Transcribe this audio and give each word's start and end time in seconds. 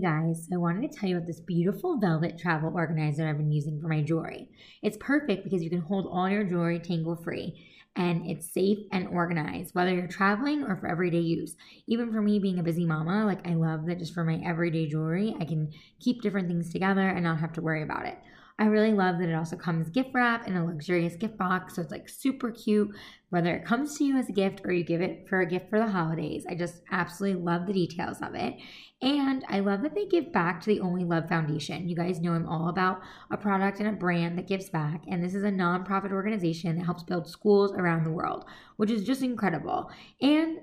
Guys, 0.00 0.46
so 0.48 0.54
I 0.54 0.58
wanted 0.58 0.90
to 0.90 0.98
tell 0.98 1.08
you 1.08 1.16
about 1.16 1.26
this 1.26 1.40
beautiful 1.40 1.98
velvet 1.98 2.38
travel 2.38 2.72
organizer 2.74 3.28
I've 3.28 3.36
been 3.36 3.52
using 3.52 3.80
for 3.80 3.88
my 3.88 4.00
jewelry. 4.00 4.48
It's 4.82 4.96
perfect 4.98 5.44
because 5.44 5.62
you 5.62 5.68
can 5.68 5.80
hold 5.80 6.06
all 6.10 6.28
your 6.28 6.44
jewelry 6.44 6.78
tangle 6.78 7.16
free 7.16 7.66
and 7.96 8.24
it's 8.24 8.50
safe 8.54 8.78
and 8.92 9.08
organized, 9.08 9.74
whether 9.74 9.92
you're 9.92 10.06
traveling 10.06 10.62
or 10.62 10.76
for 10.76 10.86
everyday 10.86 11.18
use. 11.18 11.56
Even 11.86 12.12
for 12.12 12.22
me 12.22 12.38
being 12.38 12.58
a 12.58 12.62
busy 12.62 12.86
mama, 12.86 13.26
like 13.26 13.46
I 13.46 13.54
love 13.54 13.84
that 13.86 13.98
just 13.98 14.14
for 14.14 14.24
my 14.24 14.40
everyday 14.46 14.86
jewelry, 14.86 15.34
I 15.38 15.44
can 15.44 15.70
keep 15.98 16.22
different 16.22 16.48
things 16.48 16.72
together 16.72 17.06
and 17.06 17.24
not 17.24 17.40
have 17.40 17.52
to 17.54 17.60
worry 17.60 17.82
about 17.82 18.06
it. 18.06 18.16
I 18.60 18.66
really 18.66 18.92
love 18.92 19.18
that 19.18 19.30
it 19.30 19.34
also 19.34 19.56
comes 19.56 19.88
gift 19.88 20.10
wrap 20.12 20.46
in 20.46 20.54
a 20.54 20.64
luxurious 20.64 21.16
gift 21.16 21.38
box. 21.38 21.74
So 21.74 21.82
it's 21.82 21.90
like 21.90 22.10
super 22.10 22.50
cute, 22.50 22.94
whether 23.30 23.56
it 23.56 23.64
comes 23.64 23.96
to 23.96 24.04
you 24.04 24.18
as 24.18 24.28
a 24.28 24.32
gift 24.32 24.60
or 24.64 24.72
you 24.72 24.84
give 24.84 25.00
it 25.00 25.26
for 25.26 25.40
a 25.40 25.46
gift 25.46 25.70
for 25.70 25.78
the 25.78 25.88
holidays. 25.88 26.44
I 26.46 26.54
just 26.56 26.82
absolutely 26.92 27.42
love 27.42 27.66
the 27.66 27.72
details 27.72 28.18
of 28.20 28.34
it. 28.34 28.56
And 29.00 29.46
I 29.48 29.60
love 29.60 29.80
that 29.80 29.94
they 29.94 30.04
give 30.04 30.30
back 30.30 30.60
to 30.60 30.66
the 30.66 30.80
Only 30.80 31.04
Love 31.04 31.26
Foundation. 31.26 31.88
You 31.88 31.96
guys 31.96 32.20
know 32.20 32.34
I'm 32.34 32.46
all 32.46 32.68
about 32.68 33.00
a 33.30 33.38
product 33.38 33.80
and 33.80 33.88
a 33.88 33.92
brand 33.92 34.36
that 34.36 34.46
gives 34.46 34.68
back. 34.68 35.04
And 35.08 35.24
this 35.24 35.34
is 35.34 35.42
a 35.42 35.50
nonprofit 35.50 36.12
organization 36.12 36.76
that 36.76 36.84
helps 36.84 37.02
build 37.02 37.26
schools 37.26 37.72
around 37.72 38.04
the 38.04 38.12
world, 38.12 38.44
which 38.76 38.90
is 38.90 39.04
just 39.04 39.22
incredible. 39.22 39.90
And 40.20 40.58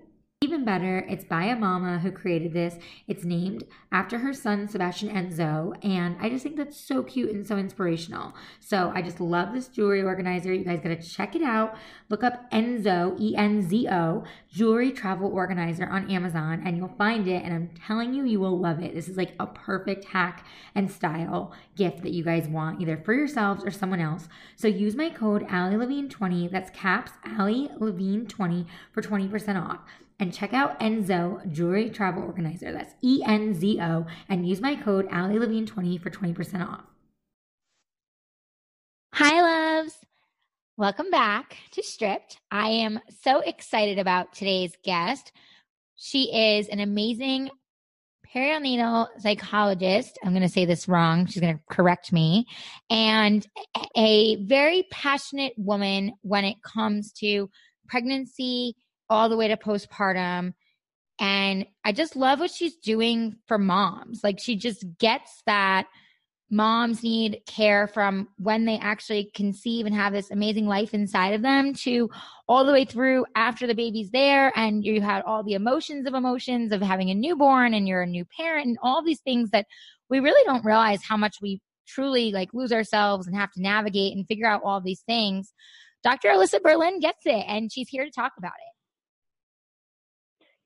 even 0.48 0.64
better, 0.64 1.00
it's 1.10 1.24
by 1.24 1.46
a 1.46 1.56
mama 1.56 2.00
who 2.00 2.12
created 2.12 2.54
this. 2.54 2.78
It's 3.08 3.24
named 3.24 3.64
after 3.92 4.20
her 4.20 4.34
son, 4.34 4.68
Sebastian 4.68 5.10
Enzo. 5.10 5.76
And 5.84 6.16
I 6.22 6.30
just 6.30 6.44
think 6.44 6.56
that's 6.56 6.78
so 6.78 7.04
cute 7.04 7.32
and 7.32 7.46
so 7.46 7.58
inspirational. 7.58 8.34
So 8.60 8.92
I 8.96 9.02
just 9.02 9.20
love 9.20 9.52
this 9.52 9.68
jewelry 9.68 10.04
organizer. 10.04 10.54
You 10.54 10.64
guys 10.64 10.80
got 10.80 10.90
to 10.90 11.02
check 11.02 11.36
it 11.36 11.42
out. 11.42 11.76
Look 12.10 12.24
up 12.24 12.50
Enzo, 12.52 13.20
E 13.20 13.36
N 13.36 13.68
Z 13.68 13.88
O, 13.90 14.24
jewelry 14.50 14.92
travel 14.92 15.32
organizer 15.32 15.88
on 15.88 16.10
Amazon, 16.10 16.62
and 16.64 16.78
you'll 16.78 16.96
find 16.98 17.28
it. 17.28 17.44
And 17.44 17.54
I'm 17.54 17.70
telling 17.86 18.14
you, 18.14 18.24
you 18.24 18.40
will 18.40 18.60
love 18.60 18.82
it. 18.82 18.94
This 18.94 19.10
is 19.10 19.18
like 19.18 19.34
a 19.40 19.48
perfect 19.48 20.06
hack 20.06 20.46
and 20.76 20.90
style 20.90 21.52
gift 21.76 22.04
that 22.04 22.14
you 22.14 22.24
guys 22.24 22.48
want, 22.48 22.80
either 22.80 22.98
for 22.98 23.14
yourselves 23.14 23.66
or 23.66 23.72
someone 23.72 24.00
else. 24.00 24.30
So 24.56 24.68
use 24.68 24.96
my 24.96 25.10
code 25.10 25.46
Allie 25.50 25.78
Levine 25.78 26.10
20 26.10 26.48
That's 26.48 26.70
caps 26.70 27.12
Allie 27.26 27.70
Levine 27.80 28.28
20 28.28 28.66
for 28.94 29.02
20% 29.02 29.62
off 29.62 29.80
and 30.20 30.34
check 30.34 30.54
out 30.54 30.80
Enzo 30.80 31.50
Jewelry 31.52 31.90
Travel 31.90 32.24
Organizer. 32.24 32.72
That's 32.72 32.94
E 33.02 33.22
N 33.26 33.54
Z 33.54 33.80
O, 33.82 34.06
and 34.30 34.48
use 34.48 34.62
my 34.62 34.76
code 34.76 35.08
Allie 35.12 35.40
Levine 35.40 35.66
20 35.66 35.98
for 35.98 36.10
20% 36.10 36.68
off. 36.68 36.84
Hi, 39.14 39.42
loves. 39.42 39.96
Welcome 40.78 41.10
back 41.10 41.58
to 41.72 41.82
Stripped. 41.82 42.40
I 42.52 42.70
am 42.70 43.00
so 43.24 43.40
excited 43.40 43.98
about 43.98 44.34
today's 44.34 44.74
guest. 44.84 45.32
She 45.96 46.32
is 46.32 46.68
an 46.68 46.80
amazing 46.80 47.50
perinatal 48.34 49.08
psychologist. 49.20 50.20
I'm 50.24 50.34
going 50.34 50.44
to 50.44 50.50
say 50.50 50.66
this 50.66 50.88
wrong. 50.88 51.26
She's 51.26 51.42
going 51.42 51.56
to 51.56 51.64
correct 51.70 52.14
me. 52.14 52.46
And 52.90 53.48
a 53.96 54.36
very 54.44 54.86
passionate 54.92 55.54
woman 55.58 56.14
when 56.22 56.46
it 56.46 56.62
comes 56.62 57.12
to 57.14 57.50
pregnancy 57.88 58.76
all 59.10 59.30
the 59.30 59.38
way 59.38 59.48
to 59.48 59.58
postpartum. 59.58 60.54
And 61.20 61.66
I 61.84 61.92
just 61.92 62.16
love 62.16 62.40
what 62.40 62.52
she's 62.52 62.76
doing 62.76 63.38
for 63.48 63.58
moms. 63.58 64.24
Like 64.24 64.40
she 64.40 64.56
just 64.56 64.86
gets 65.00 65.42
that 65.46 65.88
moms 66.50 67.04
need 67.04 67.42
care 67.46 67.88
from 67.88 68.30
when 68.38 68.66
they 68.66 68.78
actually 68.78 69.30
conceive 69.34 69.86
and 69.86 69.94
have 69.94 70.14
this 70.14 70.32
amazing 70.32 70.66
life 70.66 70.94
inside 70.94 71.34
of 71.34 71.42
them 71.42 71.74
to 71.74 72.10
all 72.48 72.64
the 72.64 72.72
way 72.72 72.86
through 72.86 73.26
after 73.36 73.68
the 73.68 73.76
baby's 73.76 74.12
there 74.12 74.54
and 74.56 74.86
you 74.86 75.02
had 75.02 75.22
all 75.24 75.44
the 75.44 75.56
emotions 75.56 76.08
of 76.08 76.14
emotions 76.14 76.72
of 76.72 76.82
having 76.82 77.10
a 77.10 77.16
newborn 77.16 77.74
and 77.74 77.88
you're 77.88 78.04
a 78.04 78.08
new 78.08 78.24
parent 78.26 78.66
and 78.66 78.78
all 78.82 79.04
these 79.04 79.20
things 79.20 79.50
that 79.50 79.66
we 80.10 80.22
really 80.22 80.44
don't 80.46 80.64
realize 80.64 81.04
how 81.04 81.18
much 81.18 81.42
we 81.42 81.60
truly 81.86 82.32
like 82.32 82.54
lose 82.54 82.72
ourselves 82.72 83.28
and 83.28 83.36
have 83.36 83.52
to 83.52 83.62
navigate 83.62 84.16
and 84.16 84.28
figure 84.28 84.48
out 84.48 84.62
all 84.64 84.80
these 84.80 85.02
things. 85.02 85.52
Dr. 86.02 86.30
Alyssa 86.30 86.62
Berlin 86.62 87.02
gets 87.02 87.26
it 87.26 87.44
and 87.48 87.72
she's 87.72 87.90
here 87.90 88.06
to 88.06 88.12
talk 88.12 88.34
about 88.38 88.54
it. 88.54 88.77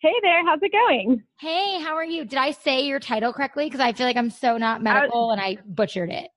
Hey 0.02 0.16
there, 0.24 0.44
how's 0.44 0.60
it 0.64 0.72
going? 0.72 1.22
Hey, 1.40 1.80
how 1.80 1.94
are 1.94 2.04
you? 2.04 2.26
Did 2.26 2.40
I 2.40 2.52
say 2.52 2.88
your 2.88 3.00
title 3.00 3.32
correctly? 3.32 3.66
Because 3.66 3.82
I 3.82 3.94
feel 3.94 4.08
like 4.08 4.18
I'm 4.18 4.32
so 4.32 4.58
not 4.58 4.82
medical 4.82 5.28
was, 5.28 5.38
and 5.38 5.42
I 5.42 5.60
butchered 5.64 6.10
it. 6.10 6.32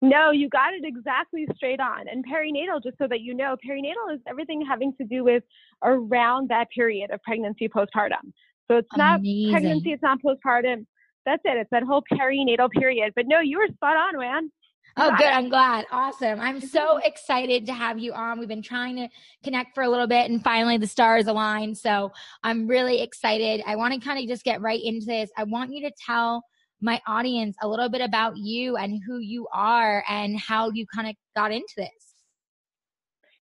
No, 0.00 0.32
you 0.32 0.48
got 0.48 0.74
it 0.74 0.82
exactly 0.84 1.46
straight 1.54 1.78
on. 1.78 2.08
And 2.08 2.24
perinatal, 2.26 2.82
just 2.82 2.98
so 2.98 3.06
that 3.06 3.20
you 3.20 3.32
know, 3.32 3.54
perinatal 3.64 4.12
is 4.12 4.20
everything 4.26 4.60
having 4.68 4.92
to 4.96 5.04
do 5.04 5.22
with 5.22 5.44
around 5.84 6.50
that 6.50 6.68
period 6.74 7.12
of 7.12 7.22
pregnancy 7.22 7.68
postpartum. 7.68 8.32
So 8.66 8.78
it's 8.78 8.88
Amazing. 8.92 8.96
not 8.96 9.52
pregnancy, 9.52 9.92
it's 9.92 10.02
not 10.02 10.18
postpartum. 10.20 10.84
That's 11.24 11.42
it. 11.44 11.56
It's 11.56 11.70
that 11.70 11.84
whole 11.84 12.02
perinatal 12.12 12.72
period. 12.72 13.12
But 13.14 13.26
no, 13.28 13.38
you 13.38 13.58
were 13.58 13.68
spot 13.72 13.96
on, 13.96 14.18
man. 14.18 14.50
Oh, 14.96 15.14
good. 15.16 15.26
I'm 15.26 15.48
glad. 15.48 15.86
Awesome. 15.90 16.40
I'm 16.40 16.58
mm-hmm. 16.58 16.66
so 16.66 16.98
excited 16.98 17.66
to 17.66 17.72
have 17.72 17.98
you 17.98 18.12
on. 18.12 18.38
We've 18.38 18.48
been 18.48 18.62
trying 18.62 18.96
to 18.96 19.08
connect 19.42 19.74
for 19.74 19.82
a 19.82 19.88
little 19.88 20.06
bit 20.06 20.30
and 20.30 20.42
finally 20.42 20.76
the 20.76 20.86
stars 20.86 21.26
aligned. 21.26 21.78
So 21.78 22.12
I'm 22.42 22.66
really 22.66 23.00
excited. 23.00 23.62
I 23.66 23.76
want 23.76 23.94
to 23.94 24.00
kind 24.00 24.18
of 24.18 24.28
just 24.28 24.44
get 24.44 24.60
right 24.60 24.80
into 24.82 25.06
this. 25.06 25.30
I 25.36 25.44
want 25.44 25.72
you 25.72 25.88
to 25.88 25.92
tell 26.06 26.44
my 26.80 27.00
audience 27.06 27.56
a 27.62 27.68
little 27.68 27.88
bit 27.88 28.00
about 28.00 28.36
you 28.36 28.76
and 28.76 29.00
who 29.06 29.18
you 29.18 29.46
are 29.52 30.04
and 30.08 30.38
how 30.38 30.70
you 30.70 30.84
kind 30.94 31.08
of 31.08 31.14
got 31.34 31.52
into 31.52 31.72
this. 31.76 31.88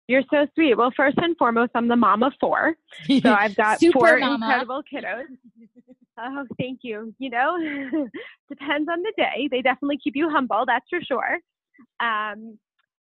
You're 0.08 0.22
so 0.30 0.46
sweet. 0.54 0.76
Well, 0.76 0.92
first 0.96 1.18
and 1.18 1.36
foremost, 1.36 1.72
I'm 1.74 1.88
the 1.88 1.96
mom 1.96 2.22
of 2.22 2.32
four. 2.40 2.76
So 3.08 3.20
I've 3.32 3.56
got 3.56 3.80
four 3.92 4.18
mama. 4.18 4.46
incredible 4.46 4.82
kiddos. 4.92 5.24
Oh, 6.18 6.44
thank 6.58 6.80
you. 6.82 7.14
You 7.18 7.30
know, 7.30 7.56
depends 8.48 8.88
on 8.90 9.02
the 9.02 9.12
day. 9.16 9.48
They 9.50 9.62
definitely 9.62 9.98
keep 10.02 10.16
you 10.16 10.30
humble, 10.30 10.64
that's 10.66 10.86
for 10.88 11.00
sure. 11.00 11.38
Um, 12.00 12.58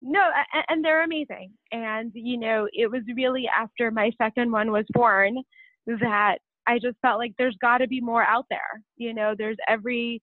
no, 0.02 0.22
and, 0.54 0.64
and 0.68 0.84
they're 0.84 1.04
amazing. 1.04 1.50
And, 1.72 2.12
you 2.14 2.38
know, 2.38 2.68
it 2.72 2.90
was 2.90 3.02
really 3.16 3.48
after 3.48 3.90
my 3.90 4.10
second 4.20 4.52
one 4.52 4.70
was 4.70 4.84
born 4.92 5.38
that 5.86 6.38
I 6.66 6.78
just 6.78 6.98
felt 7.00 7.18
like 7.18 7.32
there's 7.38 7.56
got 7.60 7.78
to 7.78 7.88
be 7.88 8.00
more 8.00 8.22
out 8.22 8.44
there. 8.50 8.82
You 8.96 9.14
know, 9.14 9.34
there's 9.36 9.56
every 9.66 10.22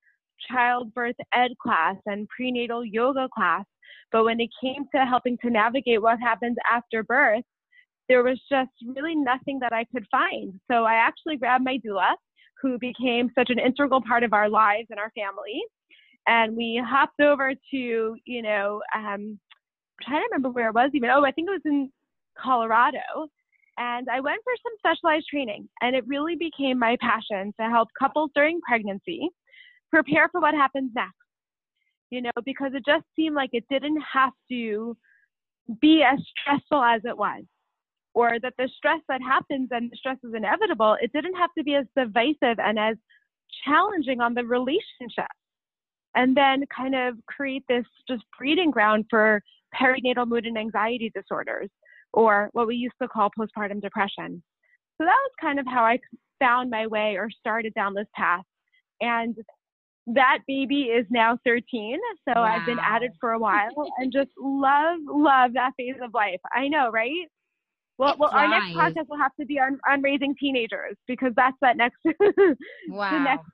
childbirth 0.50 1.16
ed 1.34 1.52
class 1.62 1.96
and 2.06 2.28
prenatal 2.30 2.86
yoga 2.86 3.28
class. 3.34 3.66
But 4.12 4.26
when 4.26 4.40
it 4.40 4.50
came 4.62 4.86
to 4.94 5.06
helping 5.06 5.38
to 5.40 5.50
navigate 5.50 6.02
what 6.02 6.20
happens 6.20 6.56
after 6.72 7.04
birth, 7.04 7.44
there 8.08 8.24
was 8.24 8.40
just 8.50 8.70
really 8.86 9.16
nothing 9.16 9.60
that 9.60 9.74
I 9.74 9.86
could 9.92 10.06
find. 10.12 10.54
So 10.72 10.84
I 10.86 10.96
actually 10.96 11.38
grabbed 11.38 11.66
my 11.66 11.80
doula 11.86 12.14
who 12.66 12.80
became 12.80 13.30
such 13.38 13.50
an 13.52 13.60
integral 13.60 14.02
part 14.02 14.24
of 14.24 14.34
our 14.34 14.50
lives 14.50 14.88
and 14.90 15.00
our 15.00 15.12
family. 15.12 15.62
And 16.28 16.56
we 16.58 16.82
hopped 16.84 17.20
over 17.20 17.54
to, 17.54 18.16
you 18.26 18.42
know, 18.42 18.82
um, 18.96 19.06
I'm 19.06 19.40
trying 20.02 20.22
to 20.22 20.28
remember 20.32 20.50
where 20.50 20.70
it 20.70 20.74
was 20.74 20.90
even. 20.94 21.10
Oh, 21.12 21.24
I 21.24 21.32
think 21.32 21.48
it 21.48 21.52
was 21.52 21.62
in 21.66 21.92
Colorado. 22.38 23.28
And 23.78 24.08
I 24.10 24.20
went 24.20 24.42
for 24.44 24.54
some 24.64 24.74
specialized 24.80 25.28
training, 25.30 25.68
and 25.82 25.96
it 25.96 26.08
really 26.08 26.36
became 26.36 26.80
my 26.80 26.98
passion 27.02 27.54
to 27.60 27.70
help 27.70 27.90
couples 28.00 28.32
during 28.34 28.62
pregnancy 28.68 29.30
prepare 29.92 30.30
for 30.30 30.42
what 30.42 30.56
happens 30.56 30.92
next. 30.96 31.14
You 32.10 32.22
know, 32.22 32.32
because 32.46 32.72
it 32.74 32.84
just 32.86 33.04
seemed 33.16 33.36
like 33.36 33.50
it 33.54 33.66
didn't 33.70 34.02
have 34.12 34.32
to 34.50 34.96
be 35.82 36.04
as 36.04 36.20
stressful 36.42 36.82
as 36.82 37.02
it 37.04 37.18
was 37.18 37.44
or 38.16 38.40
that 38.42 38.54
the 38.58 38.70
stress 38.76 39.02
that 39.10 39.22
happens 39.22 39.68
and 39.72 39.92
the 39.92 39.98
stress 39.98 40.18
is 40.24 40.34
inevitable, 40.34 40.98
it 41.02 41.12
didn't 41.14 41.36
have 41.36 41.52
to 41.58 41.64
be 41.64 41.76
as 41.76 41.86
divisive 41.96 42.58
and 42.58 42.80
as 42.80 42.96
challenging 43.66 44.22
on 44.22 44.34
the 44.34 44.44
relationship. 44.44 45.30
And 46.16 46.36
then 46.36 46.64
kind 46.76 46.96
of 46.96 47.16
create 47.28 47.64
this 47.68 47.86
just 48.08 48.24
breeding 48.40 48.72
ground 48.72 49.06
for 49.10 49.42
perinatal 49.80 50.28
mood 50.28 50.46
and 50.46 50.58
anxiety 50.58 51.12
disorders, 51.14 51.70
or 52.14 52.50
what 52.54 52.68
we 52.68 52.78
used 52.78 52.96
to 53.02 53.10
call 53.10 53.30
postpartum 53.38 53.82
depression. 53.82 54.42
So 54.98 55.04
that 55.04 55.08
was 55.08 55.32
kind 55.42 55.60
of 55.60 55.66
how 55.68 55.84
I 55.84 56.00
found 56.40 56.70
my 56.70 56.88
way 56.88 57.18
or 57.18 57.30
started 57.38 57.74
down 57.74 57.94
this 57.94 58.08
path. 58.16 58.46
And 59.02 59.36
that 60.08 60.40
baby 60.48 60.84
is 60.84 61.06
now 61.10 61.38
13, 61.46 62.00
so 62.26 62.34
wow. 62.36 62.44
I've 62.44 62.66
been 62.66 62.80
at 62.80 63.04
it 63.04 63.12
for 63.20 63.32
a 63.32 63.40
while 63.40 63.92
and 63.98 64.14
just 64.14 64.30
love, 64.40 65.00
love 65.06 65.52
that 65.56 65.72
phase 65.76 65.96
of 66.02 66.14
life. 66.14 66.40
I 66.54 66.70
know, 66.70 66.92
right? 66.92 67.28
Well, 67.98 68.16
well, 68.20 68.30
our 68.34 68.48
next 68.48 68.74
podcast 68.74 69.08
will 69.10 69.18
have 69.18 69.32
to 69.40 69.46
be 69.46 69.60
on, 69.60 69.80
on 69.90 70.02
raising 70.02 70.36
teenagers 70.36 70.98
because 71.08 71.32
that's 71.36 71.56
that 71.62 71.78
next 71.78 71.98
wow. 72.90 73.12
the 73.12 73.20
next 73.20 73.46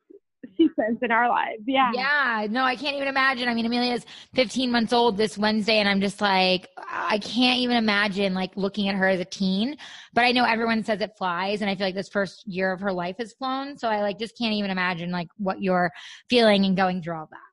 sequence 0.57 0.99
in 1.01 1.11
our 1.11 1.29
lives. 1.29 1.63
Yeah. 1.65 1.91
Yeah. 1.93 2.47
No, 2.49 2.63
I 2.63 2.75
can't 2.75 2.95
even 2.95 3.07
imagine. 3.07 3.47
I 3.47 3.53
mean, 3.53 3.65
Amelia's 3.65 4.05
15 4.33 4.71
months 4.71 4.93
old 4.93 5.17
this 5.17 5.37
Wednesday, 5.37 5.77
and 5.77 5.87
I'm 5.87 6.01
just 6.01 6.21
like, 6.21 6.67
I 6.77 7.19
can't 7.19 7.59
even 7.59 7.77
imagine 7.77 8.33
like 8.33 8.51
looking 8.55 8.87
at 8.87 8.95
her 8.95 9.07
as 9.07 9.19
a 9.19 9.25
teen. 9.25 9.77
But 10.13 10.23
I 10.23 10.31
know 10.31 10.43
everyone 10.43 10.83
says 10.83 11.01
it 11.01 11.11
flies, 11.17 11.61
and 11.61 11.69
I 11.69 11.75
feel 11.75 11.87
like 11.87 11.95
this 11.95 12.09
first 12.09 12.47
year 12.47 12.71
of 12.71 12.79
her 12.81 12.91
life 12.91 13.17
has 13.19 13.33
flown. 13.33 13.77
So 13.77 13.87
I 13.87 14.01
like 14.01 14.19
just 14.19 14.37
can't 14.37 14.53
even 14.53 14.71
imagine 14.71 15.11
like 15.11 15.27
what 15.37 15.61
you're 15.61 15.91
feeling 16.29 16.65
and 16.65 16.75
going 16.75 17.01
through 17.01 17.15
all 17.15 17.29
that. 17.31 17.50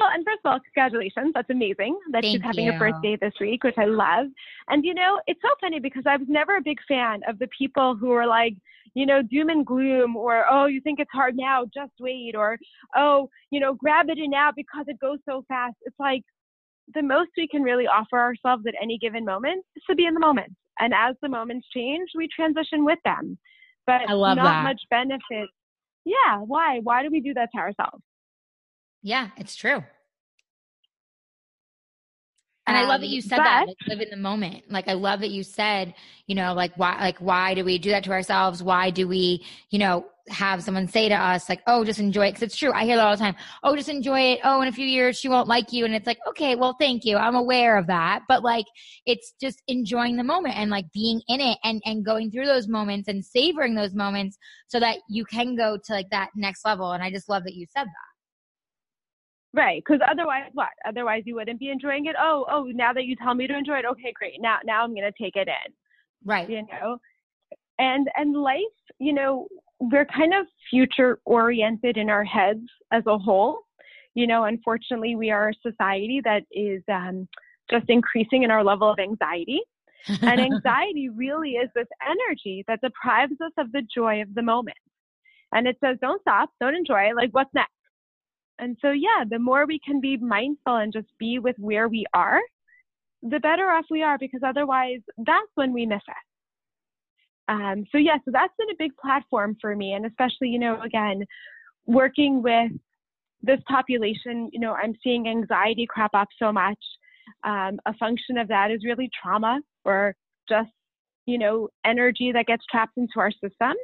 Well, 0.00 0.08
and 0.14 0.24
first 0.24 0.40
of 0.44 0.52
all, 0.52 0.58
congratulations. 0.60 1.32
That's 1.34 1.50
amazing 1.50 1.98
that 2.12 2.22
Thank 2.22 2.36
she's 2.36 2.42
having 2.42 2.64
you. 2.64 2.72
a 2.72 2.78
birthday 2.78 3.16
this 3.20 3.34
week, 3.38 3.64
which 3.64 3.76
I 3.76 3.84
love. 3.84 4.28
And 4.68 4.84
you 4.84 4.94
know, 4.94 5.20
it's 5.26 5.40
so 5.42 5.50
funny 5.60 5.78
because 5.78 6.04
I 6.06 6.16
was 6.16 6.26
never 6.28 6.56
a 6.56 6.62
big 6.62 6.78
fan 6.88 7.20
of 7.28 7.38
the 7.38 7.48
people 7.56 7.94
who 7.94 8.10
are 8.12 8.26
like, 8.26 8.54
you 8.94 9.04
know, 9.04 9.20
doom 9.22 9.50
and 9.50 9.64
gloom 9.64 10.16
or, 10.16 10.44
oh, 10.50 10.66
you 10.66 10.80
think 10.80 10.98
it's 10.98 11.10
hard 11.12 11.36
now, 11.36 11.64
just 11.72 11.92
wait, 12.00 12.34
or, 12.34 12.58
oh, 12.96 13.28
you 13.50 13.60
know, 13.60 13.74
grab 13.74 14.08
it 14.08 14.18
in 14.18 14.30
now 14.30 14.50
because 14.54 14.86
it 14.88 14.98
goes 14.98 15.18
so 15.28 15.44
fast. 15.48 15.76
It's 15.82 16.00
like 16.00 16.22
the 16.94 17.02
most 17.02 17.30
we 17.36 17.46
can 17.46 17.62
really 17.62 17.86
offer 17.86 18.18
ourselves 18.18 18.64
at 18.66 18.74
any 18.82 18.98
given 18.98 19.24
moment 19.24 19.64
is 19.76 19.82
to 19.88 19.94
be 19.94 20.06
in 20.06 20.14
the 20.14 20.20
moment. 20.20 20.52
And 20.80 20.94
as 20.94 21.14
the 21.20 21.28
moments 21.28 21.68
change, 21.74 22.08
we 22.16 22.26
transition 22.34 22.84
with 22.84 22.98
them. 23.04 23.38
But 23.86 24.08
I 24.08 24.14
love 24.14 24.36
not 24.36 24.44
that. 24.44 24.62
much 24.64 24.80
benefit. 24.88 25.48
Yeah. 26.04 26.38
Why? 26.38 26.80
Why 26.82 27.02
do 27.02 27.10
we 27.12 27.20
do 27.20 27.34
that 27.34 27.50
to 27.54 27.60
ourselves? 27.60 28.02
Yeah, 29.02 29.28
it's 29.36 29.56
true. 29.56 29.82
And 32.66 32.76
I 32.76 32.82
love 32.86 33.00
that 33.00 33.06
Um, 33.08 33.12
you 33.12 33.20
said 33.20 33.38
but- 33.38 33.44
that. 33.44 33.66
Like, 33.66 33.76
live 33.88 34.00
in 34.00 34.10
the 34.10 34.16
moment. 34.16 34.70
Like 34.70 34.86
I 34.86 34.92
love 34.92 35.20
that 35.20 35.30
you 35.30 35.42
said, 35.42 35.94
you 36.28 36.36
know, 36.36 36.52
like 36.54 36.72
why 36.76 36.96
like 37.00 37.18
why 37.18 37.54
do 37.54 37.64
we 37.64 37.78
do 37.78 37.90
that 37.90 38.04
to 38.04 38.12
ourselves? 38.12 38.62
Why 38.62 38.90
do 38.90 39.08
we, 39.08 39.44
you 39.70 39.78
know, 39.80 40.06
have 40.28 40.62
someone 40.62 40.86
say 40.86 41.08
to 41.08 41.14
us 41.16 41.48
like, 41.48 41.62
"Oh, 41.66 41.82
just 41.84 41.98
enjoy 41.98 42.28
it." 42.28 42.34
Cuz 42.34 42.42
it's 42.42 42.56
true. 42.56 42.70
I 42.72 42.84
hear 42.84 42.94
that 42.96 43.04
all 43.04 43.16
the 43.16 43.22
time. 43.22 43.34
"Oh, 43.64 43.74
just 43.74 43.88
enjoy 43.88 44.20
it. 44.34 44.40
Oh, 44.44 44.60
in 44.60 44.68
a 44.68 44.72
few 44.72 44.86
years 44.86 45.18
she 45.18 45.28
won't 45.28 45.48
like 45.48 45.72
you." 45.72 45.84
And 45.84 45.94
it's 45.96 46.06
like, 46.06 46.20
"Okay, 46.28 46.54
well, 46.54 46.76
thank 46.78 47.04
you. 47.04 47.16
I'm 47.16 47.34
aware 47.34 47.76
of 47.76 47.88
that." 47.88 48.22
But 48.28 48.44
like 48.44 48.66
it's 49.06 49.32
just 49.40 49.60
enjoying 49.66 50.16
the 50.16 50.22
moment 50.22 50.56
and 50.56 50.70
like 50.70 50.92
being 50.92 51.20
in 51.26 51.40
it 51.40 51.58
and 51.64 51.82
and 51.84 52.04
going 52.04 52.30
through 52.30 52.46
those 52.46 52.68
moments 52.68 53.08
and 53.08 53.24
savoring 53.24 53.74
those 53.74 53.94
moments 53.94 54.38
so 54.68 54.78
that 54.78 54.98
you 55.08 55.24
can 55.24 55.56
go 55.56 55.76
to 55.76 55.92
like 55.92 56.10
that 56.10 56.30
next 56.36 56.64
level. 56.64 56.92
And 56.92 57.02
I 57.02 57.10
just 57.10 57.28
love 57.28 57.42
that 57.44 57.54
you 57.54 57.66
said 57.66 57.86
that. 57.86 58.09
Right, 59.52 59.82
because 59.84 60.00
otherwise, 60.08 60.44
what? 60.52 60.68
Otherwise, 60.86 61.22
you 61.26 61.34
wouldn't 61.34 61.58
be 61.58 61.70
enjoying 61.70 62.06
it. 62.06 62.14
Oh, 62.20 62.46
oh, 62.50 62.64
now 62.72 62.92
that 62.92 63.04
you 63.04 63.16
tell 63.16 63.34
me 63.34 63.48
to 63.48 63.56
enjoy 63.56 63.78
it, 63.78 63.84
okay, 63.84 64.12
great. 64.14 64.40
Now, 64.40 64.58
now 64.64 64.84
I'm 64.84 64.94
gonna 64.94 65.10
take 65.20 65.34
it 65.34 65.48
in. 65.48 65.72
Right. 66.24 66.48
You 66.48 66.62
know, 66.62 66.98
and 67.78 68.08
and 68.16 68.36
life, 68.36 68.60
you 69.00 69.12
know, 69.12 69.48
we're 69.80 70.06
kind 70.06 70.34
of 70.34 70.46
future 70.68 71.18
oriented 71.24 71.96
in 71.96 72.10
our 72.10 72.24
heads 72.24 72.64
as 72.92 73.02
a 73.06 73.18
whole. 73.18 73.60
You 74.14 74.26
know, 74.26 74.44
unfortunately, 74.44 75.16
we 75.16 75.30
are 75.30 75.48
a 75.48 75.68
society 75.68 76.20
that 76.24 76.42
is 76.52 76.82
um, 76.92 77.26
just 77.70 77.86
increasing 77.88 78.42
in 78.42 78.50
our 78.50 78.62
level 78.62 78.90
of 78.90 78.98
anxiety. 78.98 79.60
And 80.22 80.40
anxiety 80.40 81.08
really 81.08 81.52
is 81.52 81.70
this 81.74 81.86
energy 82.06 82.64
that 82.68 82.80
deprives 82.82 83.40
us 83.44 83.52
of 83.58 83.72
the 83.72 83.82
joy 83.94 84.20
of 84.22 84.34
the 84.34 84.42
moment. 84.42 84.76
And 85.52 85.66
it 85.66 85.76
says, 85.82 85.96
don't 86.00 86.20
stop, 86.20 86.50
don't 86.60 86.74
enjoy. 86.74 87.10
Like, 87.14 87.30
what's 87.32 87.50
next? 87.54 87.72
And 88.60 88.76
so, 88.82 88.90
yeah, 88.90 89.24
the 89.28 89.38
more 89.38 89.66
we 89.66 89.80
can 89.84 90.00
be 90.00 90.18
mindful 90.18 90.76
and 90.76 90.92
just 90.92 91.08
be 91.18 91.38
with 91.38 91.56
where 91.58 91.88
we 91.88 92.04
are, 92.12 92.40
the 93.22 93.40
better 93.40 93.70
off 93.70 93.86
we 93.90 94.02
are 94.02 94.18
because 94.18 94.42
otherwise, 94.46 95.00
that's 95.18 95.50
when 95.54 95.72
we 95.72 95.86
miss 95.86 96.02
it. 96.06 97.52
Um, 97.52 97.84
so, 97.90 97.98
yeah, 97.98 98.16
so 98.24 98.30
that's 98.30 98.52
been 98.58 98.70
a 98.70 98.78
big 98.78 98.96
platform 98.96 99.56
for 99.60 99.74
me. 99.74 99.94
And 99.94 100.06
especially, 100.06 100.48
you 100.48 100.58
know, 100.58 100.80
again, 100.82 101.24
working 101.86 102.42
with 102.42 102.70
this 103.42 103.60
population, 103.66 104.50
you 104.52 104.60
know, 104.60 104.74
I'm 104.74 104.94
seeing 105.02 105.26
anxiety 105.26 105.86
crop 105.88 106.10
up 106.14 106.28
so 106.38 106.52
much. 106.52 106.78
Um, 107.44 107.80
a 107.86 107.94
function 107.94 108.36
of 108.38 108.48
that 108.48 108.70
is 108.70 108.84
really 108.84 109.10
trauma 109.20 109.60
or 109.84 110.14
just, 110.48 110.70
you 111.26 111.38
know, 111.38 111.68
energy 111.84 112.32
that 112.32 112.46
gets 112.46 112.64
trapped 112.70 112.98
into 112.98 113.18
our 113.18 113.30
system. 113.32 113.74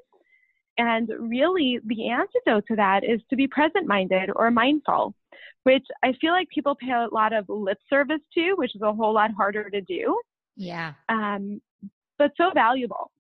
And 0.78 1.10
really, 1.18 1.80
the 1.84 2.10
antidote 2.10 2.64
to 2.68 2.76
that 2.76 3.02
is 3.02 3.20
to 3.30 3.36
be 3.36 3.46
present 3.46 3.86
minded 3.86 4.30
or 4.34 4.50
mindful, 4.50 5.14
which 5.62 5.84
I 6.02 6.12
feel 6.20 6.32
like 6.32 6.48
people 6.50 6.74
pay 6.74 6.92
a 6.92 7.08
lot 7.10 7.32
of 7.32 7.46
lip 7.48 7.78
service 7.88 8.20
to, 8.34 8.54
which 8.56 8.74
is 8.74 8.82
a 8.82 8.92
whole 8.92 9.14
lot 9.14 9.30
harder 9.32 9.70
to 9.70 9.80
do, 9.80 10.20
yeah. 10.56 10.92
um, 11.08 11.60
but 12.18 12.32
so 12.36 12.50
valuable. 12.52 13.10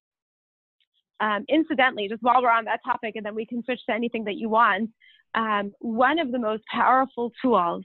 Um, 1.18 1.46
incidentally, 1.48 2.08
just 2.08 2.22
while 2.22 2.42
we're 2.42 2.50
on 2.50 2.66
that 2.66 2.80
topic, 2.84 3.16
and 3.16 3.24
then 3.24 3.34
we 3.34 3.46
can 3.46 3.64
switch 3.64 3.80
to 3.86 3.94
anything 3.94 4.24
that 4.24 4.36
you 4.36 4.50
want, 4.50 4.90
um, 5.34 5.72
one 5.78 6.18
of 6.18 6.30
the 6.30 6.38
most 6.38 6.62
powerful 6.70 7.32
tools 7.40 7.84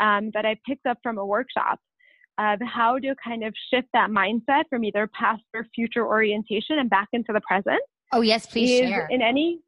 um, 0.00 0.30
that 0.32 0.46
I 0.46 0.56
picked 0.66 0.86
up 0.86 0.98
from 1.02 1.18
a 1.18 1.26
workshop 1.26 1.78
of 2.38 2.58
how 2.62 2.98
to 2.98 3.14
kind 3.22 3.44
of 3.44 3.54
shift 3.70 3.88
that 3.92 4.10
mindset 4.10 4.64
from 4.68 4.82
either 4.82 5.08
past 5.08 5.42
or 5.54 5.66
future 5.74 6.06
orientation 6.06 6.78
and 6.78 6.90
back 6.90 7.08
into 7.12 7.32
the 7.32 7.40
present 7.42 7.80
Oh, 8.12 8.20
yes, 8.20 8.46
please 8.46 8.80
is 8.80 8.88
share. 8.88 9.08
in 9.10 9.22
any 9.22 9.60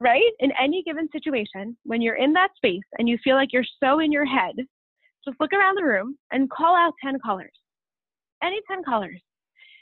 right? 0.00 0.32
In 0.40 0.52
any 0.60 0.82
given 0.82 1.08
situation 1.12 1.76
when 1.84 2.02
you're 2.02 2.16
in 2.16 2.32
that 2.34 2.50
space 2.56 2.82
and 2.98 3.08
you 3.08 3.16
feel 3.22 3.36
like 3.36 3.52
you're 3.52 3.64
so 3.82 4.00
in 4.00 4.12
your 4.12 4.24
head 4.24 4.54
just 5.24 5.40
look 5.40 5.52
around 5.52 5.76
the 5.76 5.84
room 5.84 6.18
and 6.32 6.50
call 6.50 6.76
out 6.76 6.92
10 7.02 7.18
colors 7.24 7.52
any 8.42 8.60
10 8.70 8.82
colors 8.82 9.20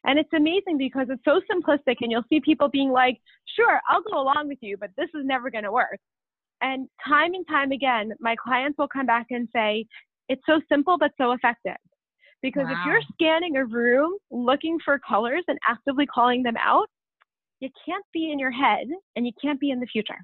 and 0.05 0.19
it's 0.19 0.33
amazing 0.35 0.79
because 0.79 1.09
it's 1.11 1.23
so 1.25 1.41
simplistic 1.51 1.97
and 2.01 2.13
you'll 2.13 2.25
see 2.29 2.41
people 2.41 2.69
being 2.69 2.91
like 2.91 3.19
sure 3.57 3.81
i'll 3.89 4.03
go 4.03 4.21
along 4.21 4.47
with 4.47 4.59
you 4.61 4.77
but 4.77 4.91
this 4.97 5.09
is 5.15 5.25
never 5.25 5.51
going 5.51 5.65
to 5.65 5.73
work. 5.73 5.99
And 6.61 6.89
time 7.07 7.35
and 7.35 7.47
time 7.49 7.73
again 7.73 8.13
my 8.21 8.37
clients 8.37 8.79
will 8.79 8.89
come 8.89 9.07
back 9.07 9.27
and 9.31 9.49
say 9.55 9.85
it's 10.29 10.43
so 10.47 10.61
simple 10.71 10.97
but 10.99 11.11
so 11.19 11.33
effective. 11.33 11.77
Because 12.41 12.67
if 12.69 12.79
you're 12.87 13.01
scanning 13.15 13.57
a 13.57 13.65
room 13.65 14.17
looking 14.33 14.79
for 14.85 14.99
colors 14.99 15.45
and 15.47 15.59
actively 15.69 16.07
calling 16.07 16.43
them 16.43 16.57
out 16.59 16.89
you 17.63 17.71
can't 17.87 18.05
be 18.13 18.33
in 18.33 18.41
your 18.41 18.51
head 18.51 18.89
and 19.15 19.25
you 19.25 19.33
can't 19.41 19.61
be 19.61 19.71
in 19.71 19.79
the 19.79 19.87
future. 19.87 20.19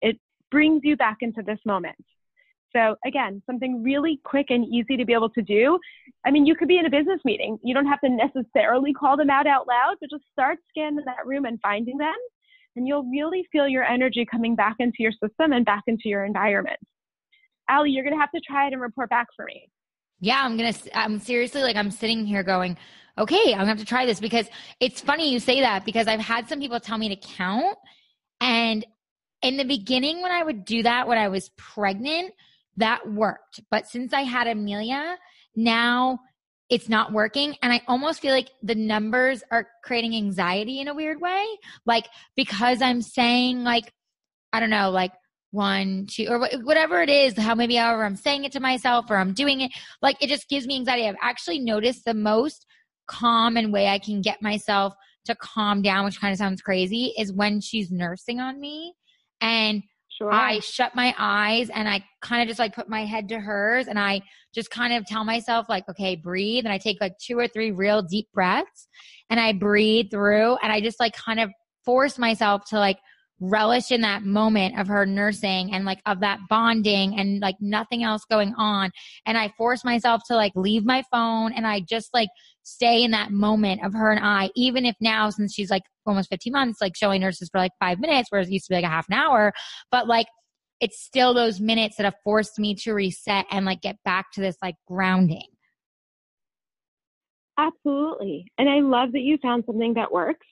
It 0.00 0.18
brings 0.50 0.80
you 0.82 0.96
back 0.96 1.18
into 1.20 1.40
this 1.40 1.60
moment. 1.64 1.96
So 2.74 2.96
again, 3.06 3.42
something 3.46 3.82
really 3.82 4.18
quick 4.24 4.46
and 4.48 4.64
easy 4.64 4.96
to 4.96 5.04
be 5.04 5.12
able 5.12 5.30
to 5.30 5.42
do. 5.42 5.78
I 6.26 6.32
mean, 6.32 6.44
you 6.44 6.56
could 6.56 6.66
be 6.66 6.78
in 6.78 6.86
a 6.86 6.90
business 6.90 7.20
meeting. 7.24 7.58
You 7.62 7.74
don't 7.74 7.86
have 7.86 8.00
to 8.00 8.08
necessarily 8.08 8.92
call 8.92 9.16
them 9.16 9.30
out 9.30 9.46
out 9.46 9.68
loud, 9.68 9.96
but 10.00 10.10
just 10.10 10.24
start 10.32 10.58
scanning 10.68 11.04
that 11.04 11.24
room 11.24 11.44
and 11.44 11.60
finding 11.62 11.96
them. 11.96 12.14
And 12.74 12.88
you'll 12.88 13.04
really 13.04 13.46
feel 13.52 13.68
your 13.68 13.84
energy 13.84 14.26
coming 14.28 14.56
back 14.56 14.76
into 14.80 14.96
your 14.98 15.12
system 15.12 15.52
and 15.52 15.64
back 15.64 15.82
into 15.86 16.08
your 16.08 16.24
environment. 16.24 16.80
Allie, 17.68 17.90
you're 17.90 18.02
going 18.02 18.16
to 18.16 18.20
have 18.20 18.32
to 18.32 18.40
try 18.40 18.66
it 18.66 18.72
and 18.72 18.82
report 18.82 19.10
back 19.10 19.28
for 19.36 19.44
me. 19.44 19.68
Yeah, 20.20 20.42
I'm 20.42 20.56
gonna. 20.56 20.72
I'm 20.94 21.18
seriously 21.18 21.62
like 21.62 21.74
I'm 21.74 21.90
sitting 21.90 22.24
here 22.24 22.44
going, 22.44 22.76
okay, 23.18 23.52
I'm 23.52 23.58
gonna 23.58 23.66
have 23.66 23.78
to 23.78 23.84
try 23.84 24.06
this 24.06 24.20
because 24.20 24.48
it's 24.80 25.00
funny 25.00 25.32
you 25.32 25.38
say 25.38 25.60
that 25.60 25.84
because 25.84 26.08
I've 26.08 26.20
had 26.20 26.48
some 26.48 26.60
people 26.60 26.80
tell 26.80 26.98
me 26.98 27.08
to 27.08 27.16
count, 27.16 27.76
and 28.40 28.84
in 29.42 29.56
the 29.56 29.64
beginning 29.64 30.22
when 30.22 30.32
I 30.32 30.42
would 30.42 30.64
do 30.64 30.82
that 30.84 31.08
when 31.08 31.18
I 31.18 31.28
was 31.28 31.50
pregnant, 31.56 32.32
that 32.76 33.10
worked. 33.10 33.60
But 33.70 33.86
since 33.88 34.12
I 34.12 34.22
had 34.22 34.46
Amelia, 34.46 35.16
now 35.54 36.20
it's 36.70 36.88
not 36.88 37.12
working, 37.12 37.54
and 37.62 37.72
I 37.72 37.82
almost 37.86 38.20
feel 38.20 38.32
like 38.32 38.50
the 38.62 38.74
numbers 38.74 39.42
are 39.50 39.68
creating 39.84 40.16
anxiety 40.16 40.80
in 40.80 40.88
a 40.88 40.94
weird 40.94 41.20
way, 41.20 41.44
like 41.84 42.06
because 42.34 42.80
I'm 42.80 43.02
saying 43.02 43.62
like, 43.62 43.92
I 44.52 44.60
don't 44.60 44.70
know, 44.70 44.90
like 44.90 45.12
one, 45.50 46.06
two, 46.10 46.28
or 46.30 46.48
whatever 46.62 47.02
it 47.02 47.10
is, 47.10 47.36
how 47.36 47.54
maybe 47.54 47.76
however 47.76 48.04
I'm 48.04 48.16
saying 48.16 48.44
it 48.44 48.52
to 48.52 48.60
myself 48.60 49.10
or 49.10 49.16
I'm 49.16 49.34
doing 49.34 49.60
it, 49.60 49.70
like 50.00 50.16
it 50.22 50.28
just 50.28 50.48
gives 50.48 50.66
me 50.66 50.76
anxiety. 50.76 51.06
I've 51.06 51.14
actually 51.20 51.58
noticed 51.58 52.06
the 52.06 52.14
most 52.14 52.66
calm 53.06 53.56
and 53.56 53.72
way 53.72 53.88
I 53.88 53.98
can 53.98 54.20
get 54.20 54.42
myself 54.42 54.94
to 55.24 55.34
calm 55.34 55.82
down, 55.82 56.04
which 56.04 56.20
kind 56.20 56.32
of 56.32 56.38
sounds 56.38 56.62
crazy, 56.62 57.12
is 57.18 57.32
when 57.32 57.60
she's 57.60 57.90
nursing 57.90 58.40
on 58.40 58.60
me. 58.60 58.94
And 59.40 59.82
Sure. 60.08 60.30
I 60.30 60.60
shut 60.60 60.94
my 60.94 61.14
eyes 61.18 61.70
and 61.70 61.88
I 61.88 62.04
kind 62.20 62.42
of 62.42 62.48
just 62.48 62.58
like 62.58 62.74
put 62.74 62.88
my 62.88 63.06
head 63.06 63.28
to 63.30 63.40
hers 63.40 63.88
and 63.88 63.98
I 63.98 64.20
just 64.54 64.70
kind 64.70 64.92
of 64.92 65.06
tell 65.06 65.24
myself 65.24 65.70
like, 65.70 65.88
okay, 65.88 66.16
breathe. 66.16 66.64
And 66.64 66.72
I 66.72 66.78
take 66.78 67.00
like 67.00 67.16
two 67.18 67.38
or 67.38 67.48
three 67.48 67.70
real 67.70 68.02
deep 68.02 68.28
breaths 68.34 68.88
and 69.30 69.40
I 69.40 69.54
breathe 69.54 70.10
through 70.10 70.56
and 70.62 70.70
I 70.70 70.80
just 70.82 71.00
like 71.00 71.14
kind 71.14 71.40
of 71.40 71.50
force 71.84 72.18
myself 72.18 72.66
to 72.66 72.78
like 72.78 72.98
relish 73.42 73.90
in 73.90 74.02
that 74.02 74.22
moment 74.22 74.78
of 74.78 74.86
her 74.86 75.04
nursing 75.04 75.74
and 75.74 75.84
like 75.84 76.00
of 76.06 76.20
that 76.20 76.38
bonding 76.48 77.18
and 77.18 77.40
like 77.40 77.56
nothing 77.60 78.04
else 78.04 78.22
going 78.30 78.54
on. 78.56 78.90
And 79.26 79.36
I 79.36 79.52
force 79.58 79.84
myself 79.84 80.22
to 80.28 80.36
like 80.36 80.52
leave 80.54 80.84
my 80.84 81.02
phone 81.10 81.52
and 81.52 81.66
I 81.66 81.80
just 81.80 82.10
like 82.14 82.28
stay 82.62 83.02
in 83.02 83.10
that 83.10 83.32
moment 83.32 83.84
of 83.84 83.92
her 83.94 84.12
and 84.12 84.24
I, 84.24 84.50
even 84.54 84.86
if 84.86 84.94
now 85.00 85.28
since 85.30 85.54
she's 85.54 85.70
like 85.70 85.82
almost 86.06 86.30
15 86.30 86.52
months, 86.52 86.80
like 86.80 86.96
showing 86.96 87.20
nurses 87.20 87.48
for 87.50 87.58
like 87.58 87.72
five 87.80 87.98
minutes, 87.98 88.28
whereas 88.30 88.48
it 88.48 88.52
used 88.52 88.66
to 88.66 88.70
be 88.70 88.76
like 88.76 88.84
a 88.84 88.88
half 88.88 89.08
an 89.08 89.14
hour, 89.14 89.52
but 89.90 90.06
like 90.06 90.26
it's 90.80 91.02
still 91.02 91.34
those 91.34 91.60
minutes 91.60 91.96
that 91.96 92.04
have 92.04 92.16
forced 92.22 92.58
me 92.58 92.74
to 92.74 92.92
reset 92.92 93.46
and 93.50 93.66
like 93.66 93.82
get 93.82 93.96
back 94.04 94.26
to 94.32 94.40
this 94.40 94.56
like 94.62 94.76
grounding. 94.86 95.46
Absolutely. 97.58 98.46
And 98.56 98.68
I 98.68 98.80
love 98.80 99.12
that 99.12 99.20
you 99.20 99.36
found 99.42 99.64
something 99.66 99.94
that 99.94 100.10
works 100.10 100.46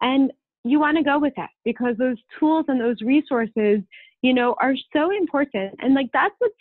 and 0.00 0.32
you 0.70 0.80
want 0.80 0.96
to 0.96 1.02
go 1.04 1.18
with 1.18 1.34
that 1.36 1.50
because 1.64 1.96
those 1.98 2.16
tools 2.38 2.64
and 2.68 2.80
those 2.80 3.00
resources, 3.02 3.80
you 4.22 4.34
know, 4.34 4.54
are 4.60 4.74
so 4.94 5.10
important. 5.16 5.74
And 5.80 5.94
like 5.94 6.08
that's 6.12 6.34
what's, 6.38 6.54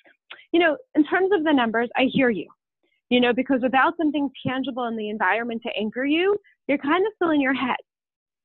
you 0.51 0.59
know, 0.59 0.77
in 0.95 1.03
terms 1.05 1.31
of 1.33 1.43
the 1.43 1.53
numbers, 1.53 1.89
I 1.95 2.03
hear 2.11 2.29
you, 2.29 2.47
you 3.09 3.19
know, 3.19 3.33
because 3.33 3.61
without 3.61 3.95
something 3.97 4.29
tangible 4.45 4.85
in 4.85 4.95
the 4.95 5.09
environment 5.09 5.61
to 5.63 5.71
anchor 5.77 6.05
you, 6.05 6.37
you're 6.67 6.77
kind 6.77 7.05
of 7.05 7.13
still 7.15 7.31
in 7.31 7.41
your 7.41 7.53
head. 7.53 7.77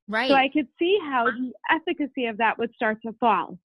Right. 0.08 0.30
So 0.30 0.36
I 0.36 0.48
could 0.52 0.66
see 0.78 0.98
how 1.02 1.26
the 1.26 1.52
efficacy 1.70 2.26
of 2.26 2.36
that 2.38 2.58
would 2.58 2.72
start 2.74 2.98
to 3.06 3.12
fall. 3.20 3.58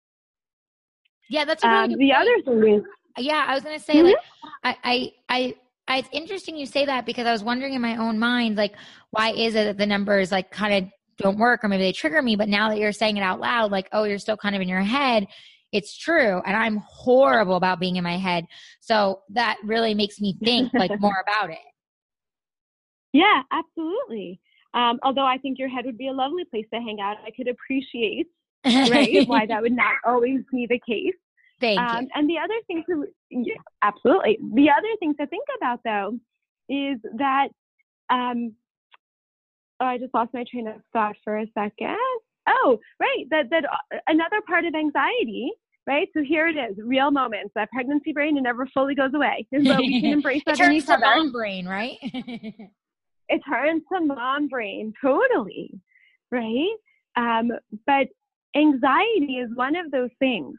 yeah, 1.29 1.45
that's 1.45 1.65
a 1.65 1.69
really 1.69 1.89
Um, 1.93 1.99
the 1.99 2.13
other 2.13 2.43
thing 2.45 2.75
is, 2.77 2.83
Yeah, 3.19 3.45
I 3.49 3.55
was 3.55 3.65
gonna 3.65 3.79
say 3.79 4.03
Mhm. 4.03 4.05
like 4.05 4.17
I, 4.63 4.77
I 4.85 5.13
I 5.29 5.55
I 5.89 5.99
it's 5.99 6.09
interesting 6.13 6.57
you 6.57 6.67
say 6.67 6.85
that 6.87 7.07
because 7.07 7.27
I 7.27 7.33
was 7.33 7.43
wondering 7.43 7.75
in 7.75 7.81
my 7.81 7.97
own 7.97 8.19
mind 8.19 8.57
like 8.57 8.75
why 9.11 9.31
is 9.33 9.55
it 9.55 9.65
that 9.65 9.79
the 9.79 9.87
numbers 9.87 10.31
like 10.33 10.51
kind 10.51 10.75
of 10.85 10.91
don't 11.19 11.39
work 11.39 11.65
or 11.65 11.69
maybe 11.69 11.83
they 11.83 11.93
trigger 11.93 12.21
me. 12.23 12.37
But 12.37 12.49
now 12.49 12.69
that 12.69 12.79
you're 12.79 12.93
saying 12.93 13.17
it 13.17 13.23
out 13.23 13.41
loud, 13.41 13.71
like, 13.71 13.89
oh, 13.93 14.05
you're 14.05 14.19
still 14.19 14.37
kind 14.37 14.55
of 14.55 14.63
in 14.63 14.69
your 14.69 14.81
head, 14.81 15.27
it's 15.73 15.97
true. 15.97 16.41
And 16.45 16.57
I'm 16.57 16.79
horrible 16.87 17.57
about 17.57 17.81
being 17.81 17.97
in 17.97 18.05
my 18.05 18.17
head. 18.17 18.47
So 18.81 19.23
that 19.31 19.57
really 19.65 19.95
makes 19.95 20.21
me 20.21 20.37
think 20.43 20.73
like 20.75 20.91
more 21.01 21.25
about 21.27 21.51
it. 21.51 21.59
Yeah, 23.13 23.43
absolutely. 23.51 24.41
Um, 24.75 24.99
although 25.03 25.25
I 25.25 25.39
think 25.39 25.59
your 25.59 25.69
head 25.69 25.87
would 25.87 25.99
be 25.99 26.09
a 26.09 26.13
lovely 26.13 26.45
place 26.45 26.67
to 26.73 26.81
hang 26.81 26.99
out. 27.01 27.17
I 27.27 27.31
could 27.31 27.49
appreciate 27.49 28.27
right 28.65 29.27
why 29.27 29.47
that 29.47 29.63
would 29.63 29.73
not 29.73 29.95
always 30.05 30.41
be 30.53 30.67
the 30.69 30.81
case. 30.87 31.15
Thank 31.61 31.81
um, 31.81 32.03
you. 32.03 32.09
And 32.15 32.29
the 32.29 32.39
other 32.39 32.55
thing 32.67 32.85
to 32.89 33.07
yeah, 33.31 33.55
absolutely. 33.83 34.39
The 34.55 34.71
other 34.71 34.89
thing 35.01 35.15
to 35.19 35.27
think 35.27 35.45
about 35.57 35.81
though 35.85 36.19
is 36.69 36.99
that 37.17 37.49
um, 38.11 38.53
oh, 39.81 39.87
I 39.87 39.99
just 39.99 40.15
lost 40.15 40.35
my 40.35 40.45
train 40.51 40.69
of 40.69 40.77
thought 40.93 41.17
for 41.25 41.39
a 41.39 41.47
second. 41.55 41.97
Oh, 42.49 42.79
right. 43.01 43.27
That 43.31 43.51
that 43.51 43.65
uh, 43.65 43.99
another 44.07 44.41
part 44.47 44.65
of 44.65 44.75
anxiety, 44.75 45.51
right? 45.87 46.09
So 46.17 46.23
here 46.23 46.49
it 46.49 46.57
is, 46.57 46.77
real 46.79 47.11
moments. 47.11 47.53
That 47.55 47.71
pregnancy 47.71 48.13
brain 48.13 48.37
it 48.37 48.43
never 48.43 48.67
fully 48.73 48.95
goes 48.95 49.15
away. 49.15 49.47
So 49.65 49.77
we 49.79 50.01
can 50.01 50.13
embrace 50.13 50.43
that 50.47 50.61
in 50.61 50.73
each 50.73 50.89
other. 50.89 51.01
mom 51.01 51.33
brain, 51.33 51.67
right? 51.67 51.97
it 52.03 53.43
turns 53.49 53.83
to 53.93 54.01
mom 54.01 54.49
brain, 54.49 54.93
totally, 55.03 55.73
right? 56.31 56.77
Um, 57.17 57.51
but 57.87 58.09
anxiety 58.55 59.39
is 59.39 59.51
one 59.55 59.75
of 59.75 59.91
those 59.91 60.11
things 60.19 60.57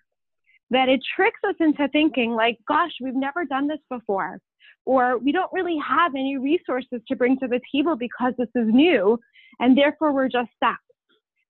that 0.69 0.89
it 0.89 0.99
tricks 1.15 1.39
us 1.47 1.55
into 1.61 1.87
thinking 1.89 2.31
like, 2.31 2.57
gosh, 2.67 2.91
we've 3.01 3.15
never 3.15 3.45
done 3.45 3.67
this 3.67 3.79
before 3.89 4.39
or 4.87 5.17
we 5.17 5.33
don't 5.33 5.51
really 5.51 5.77
have 5.85 6.15
any 6.15 6.37
resources 6.37 7.01
to 7.09 7.15
bring 7.15 7.37
to 7.37 7.47
the 7.47 7.59
table 7.75 7.97
because 7.97 8.33
this 8.37 8.47
is 8.55 8.67
new 8.69 9.19
and 9.59 9.77
therefore 9.77 10.13
we're 10.13 10.29
just 10.29 10.49
stuck. 10.55 10.79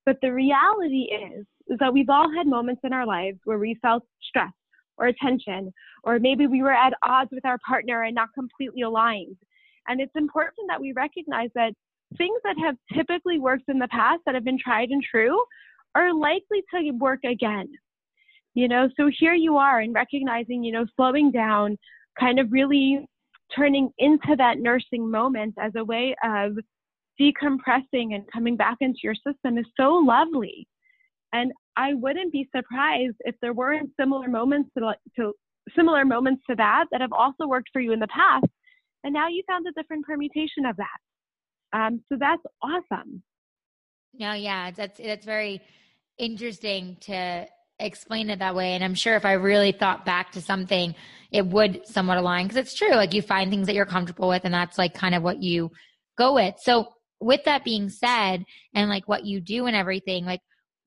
But 0.07 0.17
the 0.23 0.33
reality 0.33 1.07
is, 1.11 1.45
is 1.67 1.77
that 1.79 1.93
we've 1.93 2.09
all 2.09 2.33
had 2.35 2.47
moments 2.47 2.81
in 2.83 2.93
our 2.93 3.05
lives 3.05 3.37
where 3.45 3.59
we 3.59 3.77
felt 3.79 4.03
stress 4.27 4.51
or 4.97 5.11
tension, 5.21 5.71
or 6.03 6.17
maybe 6.17 6.47
we 6.47 6.63
were 6.63 6.73
at 6.73 6.93
odds 7.03 7.29
with 7.31 7.45
our 7.45 7.59
partner 7.59 8.03
and 8.03 8.15
not 8.15 8.29
completely 8.33 8.81
aligned. 8.81 9.37
And 9.87 10.01
it's 10.01 10.15
important 10.15 10.67
that 10.69 10.81
we 10.81 10.93
recognize 10.93 11.51
that 11.53 11.73
things 12.17 12.39
that 12.43 12.55
have 12.57 12.75
typically 12.95 13.37
worked 13.37 13.65
in 13.67 13.77
the 13.77 13.87
past 13.89 14.21
that 14.25 14.33
have 14.33 14.45
been 14.45 14.57
tried 14.57 14.89
and 14.89 15.03
true 15.03 15.39
are 15.93 16.11
likely 16.11 16.63
to 16.73 16.91
work 16.91 17.19
again. 17.23 17.69
You 18.55 18.67
know, 18.67 18.89
so 18.97 19.11
here 19.19 19.35
you 19.35 19.57
are 19.57 19.81
and 19.81 19.93
recognizing, 19.93 20.63
you 20.63 20.71
know, 20.71 20.87
slowing 20.95 21.29
down, 21.29 21.77
kind 22.19 22.39
of 22.39 22.51
really 22.51 23.05
turning 23.55 23.89
into 23.97 24.35
that 24.37 24.59
nursing 24.59 25.09
moment 25.09 25.55
as 25.59 25.71
a 25.75 25.83
way 25.83 26.15
of 26.23 26.57
decompressing 27.19 28.13
and 28.13 28.23
coming 28.31 28.55
back 28.55 28.77
into 28.81 28.99
your 29.03 29.15
system 29.15 29.57
is 29.57 29.65
so 29.79 29.93
lovely. 29.95 30.67
And 31.33 31.51
I 31.75 31.93
wouldn't 31.93 32.31
be 32.31 32.47
surprised 32.55 33.15
if 33.21 33.35
there 33.41 33.53
weren't 33.53 33.91
similar 33.99 34.27
moments 34.27 34.69
to, 34.77 34.93
to 35.17 35.33
similar 35.75 36.05
moments 36.05 36.43
to 36.49 36.55
that 36.55 36.85
that 36.91 37.01
have 37.01 37.13
also 37.13 37.47
worked 37.47 37.69
for 37.73 37.81
you 37.81 37.91
in 37.91 37.99
the 37.99 38.07
past. 38.07 38.45
And 39.03 39.13
now 39.13 39.27
you 39.27 39.43
found 39.47 39.65
a 39.67 39.71
different 39.71 40.05
permutation 40.05 40.65
of 40.65 40.75
that. 40.77 40.97
Um, 41.73 42.01
so 42.09 42.17
that's 42.19 42.41
awesome. 42.61 43.21
No, 44.13 44.33
yeah, 44.33 44.71
that's 44.71 44.99
that's 44.99 45.25
very 45.25 45.61
interesting 46.17 46.97
to 47.01 47.47
explain 47.79 48.29
it 48.29 48.39
that 48.39 48.55
way. 48.55 48.73
And 48.73 48.83
I'm 48.83 48.95
sure 48.95 49.15
if 49.15 49.25
I 49.25 49.33
really 49.33 49.71
thought 49.71 50.05
back 50.05 50.31
to 50.31 50.41
something, 50.41 50.95
it 51.31 51.45
would 51.45 51.85
somewhat 51.87 52.17
align 52.17 52.45
because 52.45 52.57
it's 52.57 52.73
true. 52.73 52.95
Like 52.95 53.13
you 53.13 53.21
find 53.21 53.51
things 53.51 53.67
that 53.67 53.75
you're 53.75 53.85
comfortable 53.85 54.29
with, 54.29 54.45
and 54.45 54.53
that's 54.53 54.77
like 54.77 54.93
kind 54.93 55.15
of 55.15 55.23
what 55.23 55.41
you 55.41 55.71
go 56.17 56.33
with. 56.33 56.55
So, 56.59 56.93
with 57.19 57.43
that 57.45 57.63
being 57.63 57.89
said, 57.89 58.45
and 58.73 58.89
like 58.89 59.07
what 59.07 59.25
you 59.25 59.41
do 59.41 59.65
and 59.65 59.75
everything, 59.75 60.25
like 60.25 60.41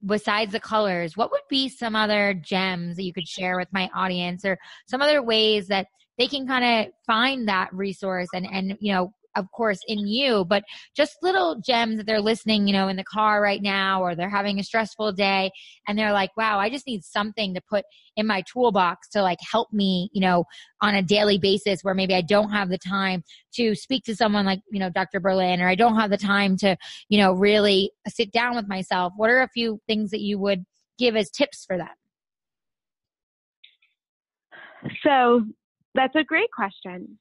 besides 0.05 0.53
the 0.53 0.61
colors, 0.61 1.17
what 1.17 1.31
would 1.31 1.41
be 1.49 1.69
some 1.69 1.97
other 1.97 2.35
gems 2.35 2.97
that 2.97 3.03
you 3.03 3.13
could 3.13 3.29
share 3.29 3.57
with 3.57 3.69
my 3.73 3.91
audience 3.95 4.45
or 4.45 4.59
some 4.87 5.03
other 5.03 5.23
ways 5.23 5.69
that 5.69 5.87
they 6.19 6.27
can 6.27 6.47
kind 6.47 6.87
of 6.87 6.93
find 7.07 7.49
that 7.49 7.73
resource 7.73 8.29
and 8.35 8.47
and 8.47 8.77
you 8.81 8.93
know 8.93 9.13
of 9.37 9.47
course 9.53 9.79
in 9.87 10.07
you 10.07 10.45
but 10.45 10.63
just 10.97 11.17
little 11.23 11.61
gems 11.65 11.97
that 11.97 12.07
they're 12.07 12.21
listening 12.21 12.67
you 12.67 12.73
know 12.73 12.89
in 12.89 12.97
the 12.97 13.05
car 13.05 13.43
right 13.43 13.63
now 13.63 14.03
or 14.03 14.15
they're 14.15 14.31
having 14.31 14.59
a 14.59 14.65
stressful 14.65 15.13
day 15.13 15.51
and 15.87 15.99
they're 15.99 16.13
like 16.13 16.31
wow 16.37 16.59
i 16.59 16.69
just 16.69 16.87
need 16.87 17.03
something 17.05 17.55
to 17.55 17.61
put 17.69 17.85
in 18.17 18.27
my 18.27 18.43
toolbox 18.53 19.09
to 19.09 19.23
like 19.23 19.39
help 19.51 19.73
me 19.73 20.09
you 20.13 20.21
know 20.21 20.45
on 20.81 20.95
a 20.95 21.03
daily 21.03 21.39
basis 21.39 21.83
where 21.83 21.95
maybe 21.95 22.15
i 22.15 22.21
don't 22.21 22.51
have 22.51 22.69
the 22.69 22.79
time 22.79 23.23
to 23.53 23.75
speak 23.75 24.03
to 24.05 24.17
someone 24.17 24.45
like 24.45 24.61
you 24.71 24.81
know 24.81 24.91
dr 24.91 25.21
berlin 25.21 25.61
or 25.61 25.69
i 25.69 25.75
don't 25.75 25.97
have 25.97 26.11
the 26.11 26.19
time 26.19 26.57
to 26.57 26.77
you 27.09 27.19
know 27.19 27.33
really 27.33 27.91
sit 28.09 28.33
down 28.33 28.57
with 28.57 28.69
myself. 28.69 29.13
What 29.17 29.31
are 29.31 29.43
a 29.43 29.49
few 29.49 29.81
things 29.87 30.11
that 30.11 30.21
you 30.21 30.39
would 30.39 30.65
give 30.99 31.17
as 31.17 31.31
tips 31.31 31.65
for 31.65 31.77
them 31.77 31.89
so 35.03 35.45
that's 35.95 36.15
a 36.17 36.25
great 36.25 36.51
question. 36.55 37.19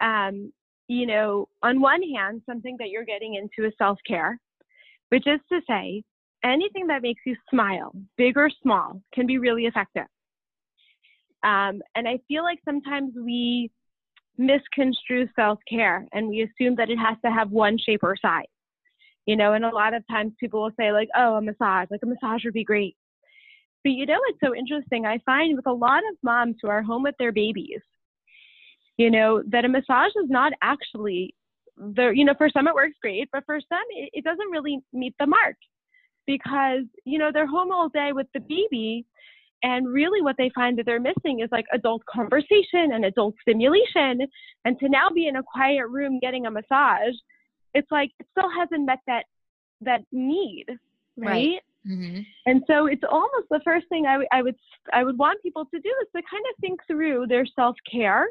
Um, 0.00 0.52
you 0.88 1.06
know, 1.06 1.48
on 1.62 1.80
one 1.80 2.02
hand, 2.02 2.42
something 2.46 2.76
that 2.78 2.88
you're 2.88 3.04
getting 3.04 3.34
into 3.34 3.68
is 3.68 3.74
self 3.78 3.98
care, 4.06 4.40
which 5.10 5.26
is 5.26 5.40
to 5.52 5.60
say, 5.68 6.02
anything 6.42 6.86
that 6.88 7.02
makes 7.02 7.20
you 7.26 7.36
smile, 7.50 7.92
big 8.16 8.36
or 8.36 8.50
small, 8.62 9.00
can 9.14 9.26
be 9.26 9.38
really 9.38 9.66
effective. 9.66 10.06
Um, 11.44 11.82
and 11.94 12.08
I 12.08 12.18
feel 12.26 12.42
like 12.42 12.58
sometimes 12.64 13.12
we 13.16 13.70
misconstrue 14.38 15.28
self 15.36 15.58
care 15.68 16.06
and 16.12 16.28
we 16.28 16.42
assume 16.42 16.74
that 16.76 16.90
it 16.90 16.98
has 16.98 17.16
to 17.24 17.30
have 17.30 17.50
one 17.50 17.76
shape 17.78 18.00
or 18.02 18.16
size. 18.20 18.44
You 19.26 19.36
know, 19.36 19.52
and 19.52 19.64
a 19.64 19.74
lot 19.74 19.92
of 19.92 20.02
times 20.10 20.32
people 20.40 20.62
will 20.62 20.72
say, 20.80 20.90
like, 20.90 21.08
oh, 21.14 21.34
a 21.34 21.42
massage, 21.42 21.88
like 21.90 22.00
a 22.02 22.06
massage 22.06 22.44
would 22.44 22.54
be 22.54 22.64
great. 22.64 22.96
But 23.84 23.90
you 23.90 24.06
know, 24.06 24.18
it's 24.28 24.40
so 24.42 24.54
interesting. 24.54 25.04
I 25.04 25.18
find 25.26 25.54
with 25.54 25.66
a 25.66 25.72
lot 25.72 25.98
of 25.98 26.16
moms 26.22 26.56
who 26.62 26.68
are 26.68 26.82
home 26.82 27.02
with 27.02 27.14
their 27.18 27.32
babies, 27.32 27.80
you 28.98 29.10
know, 29.10 29.42
that 29.48 29.64
a 29.64 29.68
massage 29.68 30.12
is 30.22 30.28
not 30.28 30.52
actually 30.62 31.34
the, 31.76 32.10
you 32.14 32.24
know, 32.24 32.34
for 32.36 32.50
some 32.50 32.66
it 32.66 32.74
works 32.74 32.96
great, 33.00 33.28
but 33.32 33.44
for 33.46 33.60
some 33.60 33.78
it, 33.90 34.10
it 34.12 34.24
doesn't 34.24 34.50
really 34.50 34.80
meet 34.92 35.14
the 35.18 35.26
mark 35.26 35.56
because, 36.26 36.82
you 37.04 37.18
know, 37.18 37.30
they're 37.32 37.46
home 37.46 37.72
all 37.72 37.88
day 37.88 38.10
with 38.12 38.26
the 38.34 38.40
baby. 38.40 39.06
And 39.62 39.88
really, 39.88 40.22
what 40.22 40.36
they 40.38 40.50
find 40.54 40.78
that 40.78 40.86
they're 40.86 41.00
missing 41.00 41.40
is 41.40 41.48
like 41.50 41.64
adult 41.72 42.02
conversation 42.12 42.92
and 42.92 43.04
adult 43.04 43.34
stimulation. 43.40 44.20
And 44.64 44.78
to 44.78 44.88
now 44.88 45.08
be 45.12 45.26
in 45.26 45.36
a 45.36 45.42
quiet 45.42 45.88
room 45.88 46.20
getting 46.20 46.46
a 46.46 46.50
massage, 46.50 47.14
it's 47.74 47.90
like 47.90 48.10
it 48.20 48.26
still 48.30 48.50
hasn't 48.56 48.86
met 48.86 48.98
that 49.08 49.24
that 49.80 50.02
need, 50.12 50.66
right? 51.16 51.26
right. 51.26 51.60
Mm-hmm. 51.88 52.20
And 52.46 52.62
so 52.66 52.86
it's 52.86 53.02
almost 53.08 53.46
the 53.50 53.60
first 53.64 53.86
thing 53.88 54.06
I, 54.06 54.12
w- 54.12 54.28
I 54.32 54.42
would 54.42 54.56
I 54.92 55.04
would 55.04 55.18
want 55.18 55.42
people 55.42 55.64
to 55.64 55.80
do 55.80 55.92
is 56.02 56.08
to 56.14 56.22
kind 56.30 56.44
of 56.50 56.60
think 56.60 56.80
through 56.86 57.26
their 57.28 57.46
self 57.46 57.76
care 57.90 58.28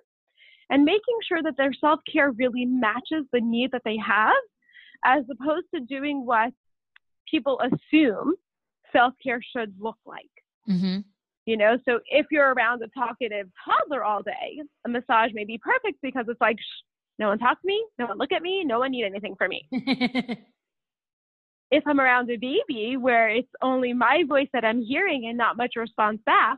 and 0.69 0.83
making 0.83 1.17
sure 1.27 1.41
that 1.43 1.57
their 1.57 1.73
self 1.73 1.99
care 2.11 2.31
really 2.31 2.65
matches 2.65 3.25
the 3.31 3.41
need 3.41 3.71
that 3.71 3.83
they 3.85 3.97
have, 3.97 4.33
as 5.05 5.23
opposed 5.29 5.67
to 5.73 5.81
doing 5.81 6.25
what 6.25 6.51
people 7.29 7.61
assume 7.61 8.33
self 8.91 9.13
care 9.23 9.41
should 9.55 9.73
look 9.79 9.97
like. 10.05 10.25
Mm-hmm. 10.69 10.99
You 11.45 11.55
know, 11.55 11.77
so 11.85 11.99
if 12.07 12.25
you're 12.29 12.53
around 12.53 12.83
a 12.83 12.87
talkative 12.89 13.47
toddler 13.63 14.03
all 14.03 14.21
day, 14.21 14.61
a 14.85 14.89
massage 14.89 15.31
may 15.33 15.45
be 15.45 15.57
perfect 15.57 15.99
because 16.01 16.25
it's 16.27 16.41
like, 16.41 16.57
shh, 16.59 16.83
no 17.19 17.29
one 17.29 17.39
talk 17.39 17.61
to 17.61 17.67
me, 17.67 17.85
no 17.97 18.07
one 18.07 18.17
look 18.17 18.33
at 18.33 18.41
me, 18.41 18.65
no 18.65 18.79
one 18.79 18.91
need 18.91 19.05
anything 19.05 19.35
from 19.37 19.49
me. 19.49 19.67
if 21.71 21.83
I'm 21.87 22.01
around 22.01 22.29
a 22.29 22.37
baby 22.37 22.97
where 22.97 23.29
it's 23.29 23.47
only 23.61 23.93
my 23.93 24.23
voice 24.27 24.49
that 24.53 24.65
I'm 24.65 24.81
hearing 24.81 25.27
and 25.27 25.37
not 25.37 25.55
much 25.57 25.75
response 25.77 26.19
back, 26.25 26.57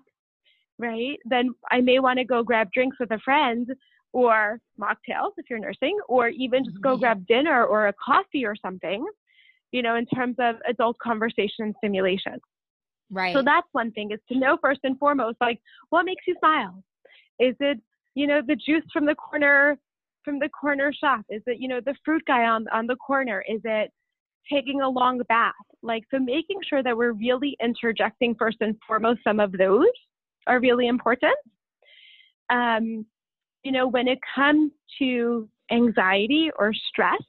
right, 0.79 1.17
then 1.25 1.53
I 1.71 1.81
may 1.81 1.99
want 1.99 2.17
to 2.17 2.25
go 2.25 2.41
grab 2.43 2.71
drinks 2.71 2.97
with 2.99 3.11
a 3.11 3.19
friend 3.19 3.69
or 4.11 4.59
mocktails 4.79 5.31
if 5.37 5.49
you're 5.49 5.59
nursing, 5.59 5.97
or 6.07 6.29
even 6.29 6.65
just 6.65 6.81
go 6.81 6.91
mm-hmm. 6.91 7.01
grab 7.01 7.27
dinner 7.27 7.65
or 7.65 7.87
a 7.87 7.93
coffee 7.93 8.45
or 8.45 8.55
something, 8.55 9.05
you 9.71 9.81
know, 9.81 9.95
in 9.95 10.05
terms 10.07 10.35
of 10.39 10.55
adult 10.67 10.97
conversation 10.99 11.65
and 11.65 11.75
stimulation. 11.77 12.39
Right. 13.11 13.35
So 13.35 13.41
that's 13.43 13.67
one 13.71 13.91
thing 13.91 14.11
is 14.11 14.19
to 14.31 14.37
know 14.37 14.57
first 14.61 14.81
and 14.83 14.97
foremost, 14.97 15.37
like 15.41 15.59
what 15.89 16.03
makes 16.03 16.23
you 16.27 16.35
smile? 16.39 16.83
Is 17.39 17.55
it, 17.59 17.79
you 18.15 18.27
know, 18.27 18.41
the 18.45 18.55
juice 18.55 18.83
from 18.93 19.05
the 19.05 19.15
corner 19.15 19.77
from 20.23 20.39
the 20.39 20.49
corner 20.49 20.91
shop? 20.93 21.25
Is 21.29 21.41
it, 21.47 21.59
you 21.59 21.67
know, 21.67 21.79
the 21.83 21.95
fruit 22.05 22.23
guy 22.27 22.43
on 22.45 22.67
on 22.71 22.87
the 22.87 22.95
corner? 22.97 23.43
Is 23.47 23.61
it 23.63 23.91
taking 24.51 24.81
a 24.81 24.89
long 24.89 25.21
bath? 25.27 25.53
Like 25.81 26.03
so 26.11 26.19
making 26.19 26.59
sure 26.67 26.83
that 26.83 26.95
we're 26.95 27.13
really 27.13 27.57
interjecting 27.63 28.35
first 28.37 28.57
and 28.61 28.75
foremost 28.85 29.21
some 29.23 29.39
of 29.39 29.51
those 29.53 29.87
are 30.47 30.59
really 30.59 30.87
important. 30.87 31.37
Um, 32.51 33.05
you 33.63 33.71
know, 33.71 33.87
when 33.87 34.07
it 34.07 34.19
comes 34.35 34.71
to 34.99 35.47
anxiety 35.71 36.49
or 36.57 36.73
stress, 36.73 37.21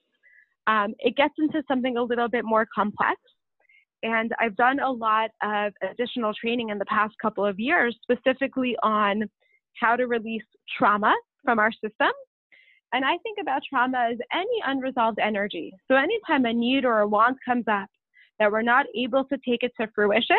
um, 0.66 0.94
it 0.98 1.16
gets 1.16 1.34
into 1.38 1.62
something 1.66 1.96
a 1.96 2.02
little 2.02 2.28
bit 2.28 2.44
more 2.44 2.66
complex. 2.74 3.20
And 4.02 4.32
I've 4.40 4.56
done 4.56 4.80
a 4.80 4.90
lot 4.90 5.30
of 5.42 5.72
additional 5.82 6.32
training 6.32 6.70
in 6.70 6.78
the 6.78 6.86
past 6.86 7.14
couple 7.20 7.44
of 7.44 7.58
years, 7.58 7.96
specifically 8.02 8.76
on 8.82 9.24
how 9.78 9.96
to 9.96 10.06
release 10.06 10.44
trauma 10.78 11.14
from 11.44 11.58
our 11.58 11.72
system. 11.72 12.12
And 12.92 13.04
I 13.04 13.18
think 13.22 13.38
about 13.40 13.62
trauma 13.68 14.08
as 14.12 14.18
any 14.32 14.62
unresolved 14.66 15.18
energy. 15.20 15.72
So 15.88 15.96
anytime 15.96 16.44
a 16.44 16.52
need 16.52 16.84
or 16.84 17.00
a 17.00 17.06
want 17.06 17.36
comes 17.44 17.64
up, 17.70 17.88
that 18.38 18.50
we're 18.50 18.62
not 18.62 18.86
able 18.96 19.24
to 19.24 19.36
take 19.46 19.62
it 19.62 19.72
to 19.80 19.86
fruition, 19.94 20.36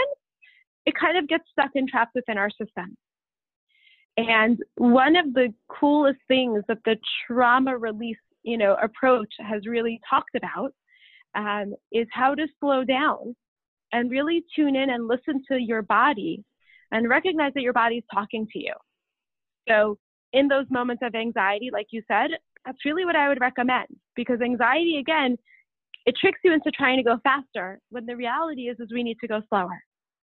it 0.86 0.96
kind 1.00 1.18
of 1.18 1.28
gets 1.28 1.44
stuck 1.52 1.72
and 1.76 1.88
trapped 1.88 2.16
within 2.16 2.38
our 2.38 2.50
system. 2.50 2.98
And 4.18 4.60
one 4.76 5.16
of 5.16 5.34
the 5.34 5.54
coolest 5.68 6.20
things 6.28 6.64
that 6.68 6.80
the 6.86 6.98
trauma 7.26 7.78
release, 7.78 8.18
you 8.44 8.58
know, 8.58 8.76
approach 8.82 9.30
has 9.40 9.66
really 9.66 10.00
talked 10.10 10.36
about 10.36 10.74
um, 11.36 11.74
is 11.92 12.08
how 12.12 12.36
to 12.36 12.48
slow 12.60 12.84
down 12.84 13.36
and 13.94 14.12
really 14.12 14.44
tune 14.56 14.76
in 14.76 14.90
and 14.90 15.08
listen 15.08 15.42
to 15.50 15.58
your 15.58 15.82
body 15.82 16.44
and 16.92 17.10
recognize 17.10 17.54
that 17.54 17.62
your 17.62 17.74
body 17.74 17.98
is 17.98 18.04
talking 18.14 18.48
to 18.52 18.60
you. 18.60 18.74
So, 19.68 19.98
in 20.34 20.48
those 20.48 20.66
moments 20.70 21.04
of 21.06 21.14
anxiety, 21.14 21.70
like 21.74 21.88
you 21.92 22.02
said, 22.08 22.32
that's 22.66 22.86
really 22.86 23.04
what 23.06 23.18
I 23.18 23.28
would 23.28 23.42
recommend 23.42 23.88
because 24.16 24.40
anxiety, 24.42 24.98
again, 24.98 25.38
it 26.06 26.16
tricks 26.20 26.40
you 26.44 26.54
into 26.54 26.72
trying 26.72 26.98
to 26.98 27.04
go 27.04 27.18
faster 27.24 27.80
when 27.90 28.06
the 28.06 28.16
reality 28.16 28.70
is, 28.70 28.80
is 28.80 28.90
we 28.94 29.04
need 29.04 29.18
to 29.22 29.28
go 29.28 29.42
slower. 29.50 29.84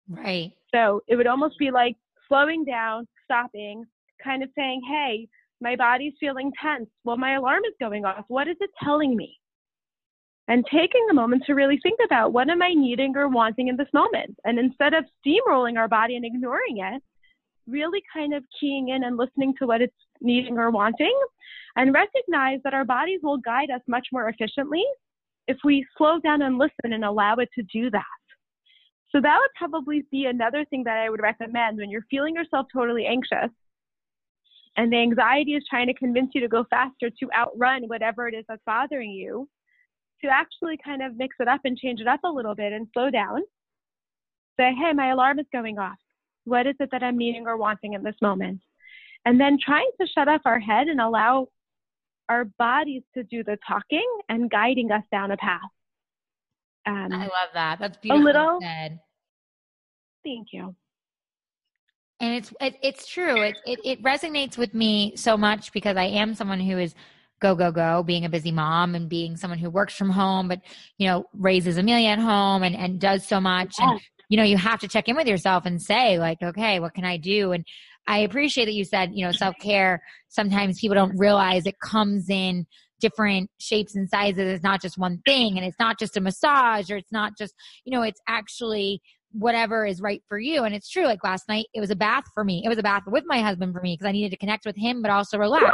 Right. 0.08 0.52
So 0.74 1.02
it 1.06 1.16
would 1.16 1.26
almost 1.26 1.58
be 1.58 1.70
like 1.70 1.96
slowing 2.28 2.64
down, 2.64 3.06
stopping, 3.24 3.84
kind 4.22 4.42
of 4.42 4.50
saying, 4.56 4.82
hey, 4.88 5.28
my 5.60 5.76
body's 5.76 6.14
feeling 6.20 6.52
tense. 6.60 6.88
Well, 7.04 7.16
my 7.16 7.34
alarm 7.34 7.62
is 7.66 7.74
going 7.80 8.04
off. 8.04 8.24
What 8.28 8.48
is 8.48 8.56
it 8.60 8.70
telling 8.82 9.16
me? 9.16 9.36
And 10.46 10.64
taking 10.70 11.06
a 11.10 11.14
moment 11.14 11.44
to 11.46 11.54
really 11.54 11.78
think 11.82 11.98
about 12.04 12.32
what 12.32 12.50
am 12.50 12.60
I 12.60 12.74
needing 12.74 13.16
or 13.16 13.28
wanting 13.28 13.68
in 13.68 13.76
this 13.76 13.88
moment? 13.94 14.36
And 14.44 14.58
instead 14.58 14.92
of 14.92 15.04
steamrolling 15.26 15.78
our 15.78 15.88
body 15.88 16.16
and 16.16 16.24
ignoring 16.24 16.78
it, 16.78 17.02
really 17.66 18.02
kind 18.12 18.34
of 18.34 18.44
keying 18.60 18.90
in 18.90 19.04
and 19.04 19.16
listening 19.16 19.54
to 19.58 19.66
what 19.66 19.80
it's 19.80 19.94
needing 20.20 20.58
or 20.58 20.70
wanting 20.70 21.18
and 21.76 21.94
recognize 21.94 22.60
that 22.62 22.74
our 22.74 22.84
bodies 22.84 23.20
will 23.22 23.38
guide 23.38 23.70
us 23.70 23.80
much 23.88 24.08
more 24.12 24.28
efficiently 24.28 24.84
if 25.48 25.56
we 25.64 25.86
slow 25.96 26.18
down 26.20 26.42
and 26.42 26.58
listen 26.58 26.92
and 26.92 27.04
allow 27.04 27.36
it 27.36 27.48
to 27.54 27.64
do 27.72 27.90
that. 27.90 28.02
So 29.14 29.20
that 29.20 29.38
would 29.40 29.50
probably 29.56 30.04
be 30.10 30.26
another 30.26 30.64
thing 30.64 30.84
that 30.84 30.98
I 30.98 31.08
would 31.08 31.20
recommend 31.22 31.76
when 31.78 31.90
you're 31.90 32.06
feeling 32.10 32.34
yourself 32.34 32.66
totally 32.72 33.06
anxious 33.06 33.50
and 34.76 34.92
the 34.92 34.96
anxiety 34.96 35.52
is 35.52 35.64
trying 35.68 35.86
to 35.86 35.94
convince 35.94 36.30
you 36.34 36.40
to 36.40 36.48
go 36.48 36.64
faster 36.68 37.10
to 37.10 37.32
outrun 37.32 37.84
whatever 37.84 38.26
it 38.26 38.34
is 38.34 38.44
that's 38.48 38.62
bothering 38.66 39.10
you, 39.10 39.48
to 40.22 40.28
actually 40.28 40.78
kind 40.84 41.02
of 41.02 41.16
mix 41.16 41.36
it 41.38 41.48
up 41.48 41.60
and 41.64 41.78
change 41.78 42.00
it 42.00 42.08
up 42.08 42.20
a 42.24 42.28
little 42.28 42.54
bit 42.54 42.72
and 42.72 42.88
slow 42.92 43.10
down. 43.10 43.42
Say, 44.58 44.74
hey, 44.74 44.92
my 44.92 45.10
alarm 45.10 45.38
is 45.38 45.46
going 45.52 45.78
off. 45.78 45.98
What 46.44 46.66
is 46.66 46.74
it 46.80 46.90
that 46.92 47.02
I'm 47.02 47.16
needing 47.16 47.46
or 47.46 47.56
wanting 47.56 47.94
in 47.94 48.02
this 48.02 48.16
moment? 48.20 48.60
And 49.24 49.40
then 49.40 49.58
trying 49.64 49.90
to 50.00 50.06
shut 50.06 50.28
off 50.28 50.42
our 50.44 50.60
head 50.60 50.88
and 50.88 51.00
allow 51.00 51.48
our 52.28 52.44
bodies 52.58 53.02
to 53.14 53.22
do 53.22 53.44
the 53.44 53.58
talking 53.66 54.06
and 54.28 54.50
guiding 54.50 54.90
us 54.90 55.02
down 55.10 55.30
a 55.30 55.36
path. 55.36 55.60
Um, 56.86 57.12
I 57.12 57.22
love 57.22 57.50
that. 57.54 57.78
That's 57.78 57.96
beautiful. 57.96 58.22
A 58.22 58.24
little. 58.24 58.58
Said. 58.60 59.00
Thank 60.24 60.48
you. 60.52 60.74
And 62.20 62.34
it's 62.34 62.52
it, 62.60 62.76
it's 62.82 63.06
true. 63.06 63.42
It, 63.42 63.56
it 63.66 63.80
it 63.84 64.02
resonates 64.02 64.56
with 64.56 64.72
me 64.74 65.14
so 65.16 65.36
much 65.36 65.72
because 65.72 65.96
I 65.96 66.04
am 66.04 66.34
someone 66.34 66.60
who 66.60 66.78
is 66.78 66.94
go 67.40 67.54
go 67.54 67.70
go 67.70 68.02
being 68.02 68.24
a 68.24 68.28
busy 68.28 68.52
mom 68.52 68.94
and 68.94 69.08
being 69.08 69.36
someone 69.36 69.58
who 69.58 69.68
works 69.68 69.94
from 69.94 70.08
home 70.08 70.48
but 70.48 70.60
you 70.98 71.06
know 71.06 71.26
raises 71.34 71.76
amelia 71.76 72.10
at 72.10 72.18
home 72.18 72.62
and, 72.62 72.74
and 72.76 73.00
does 73.00 73.26
so 73.26 73.38
much 73.40 73.74
and 73.80 74.00
you 74.30 74.38
know 74.38 74.44
you 74.44 74.56
have 74.56 74.78
to 74.78 74.88
check 74.88 75.08
in 75.08 75.16
with 75.16 75.26
yourself 75.26 75.66
and 75.66 75.82
say 75.82 76.16
like 76.18 76.40
okay 76.42 76.78
what 76.78 76.94
can 76.94 77.04
i 77.04 77.18
do 77.18 77.52
and 77.52 77.66
I 78.06 78.18
appreciate 78.18 78.66
that 78.66 78.74
you 78.74 78.84
said, 78.84 79.10
you 79.14 79.24
know, 79.24 79.32
self 79.32 79.56
care. 79.60 80.02
Sometimes 80.28 80.80
people 80.80 80.94
don't 80.94 81.16
realize 81.18 81.66
it 81.66 81.80
comes 81.80 82.28
in 82.28 82.66
different 83.00 83.50
shapes 83.58 83.94
and 83.94 84.08
sizes. 84.08 84.54
It's 84.54 84.64
not 84.64 84.82
just 84.82 84.98
one 84.98 85.20
thing 85.26 85.56
and 85.56 85.66
it's 85.66 85.78
not 85.78 85.98
just 85.98 86.16
a 86.16 86.20
massage 86.20 86.90
or 86.90 86.96
it's 86.96 87.12
not 87.12 87.36
just, 87.36 87.54
you 87.84 87.92
know, 87.92 88.02
it's 88.02 88.20
actually 88.28 89.00
whatever 89.34 89.84
is 89.84 90.00
right 90.00 90.22
for 90.28 90.38
you. 90.38 90.64
And 90.64 90.74
it's 90.74 90.88
true. 90.88 91.04
Like 91.04 91.24
last 91.24 91.48
night, 91.48 91.66
it 91.74 91.80
was 91.80 91.90
a 91.90 91.96
bath 91.96 92.24
for 92.32 92.44
me. 92.44 92.62
It 92.64 92.68
was 92.68 92.78
a 92.78 92.82
bath 92.82 93.02
with 93.06 93.24
my 93.26 93.40
husband 93.40 93.74
for 93.74 93.80
me 93.80 93.94
because 93.94 94.08
I 94.08 94.12
needed 94.12 94.30
to 94.30 94.36
connect 94.36 94.64
with 94.64 94.76
him, 94.76 95.02
but 95.02 95.10
also 95.10 95.38
relax. 95.38 95.66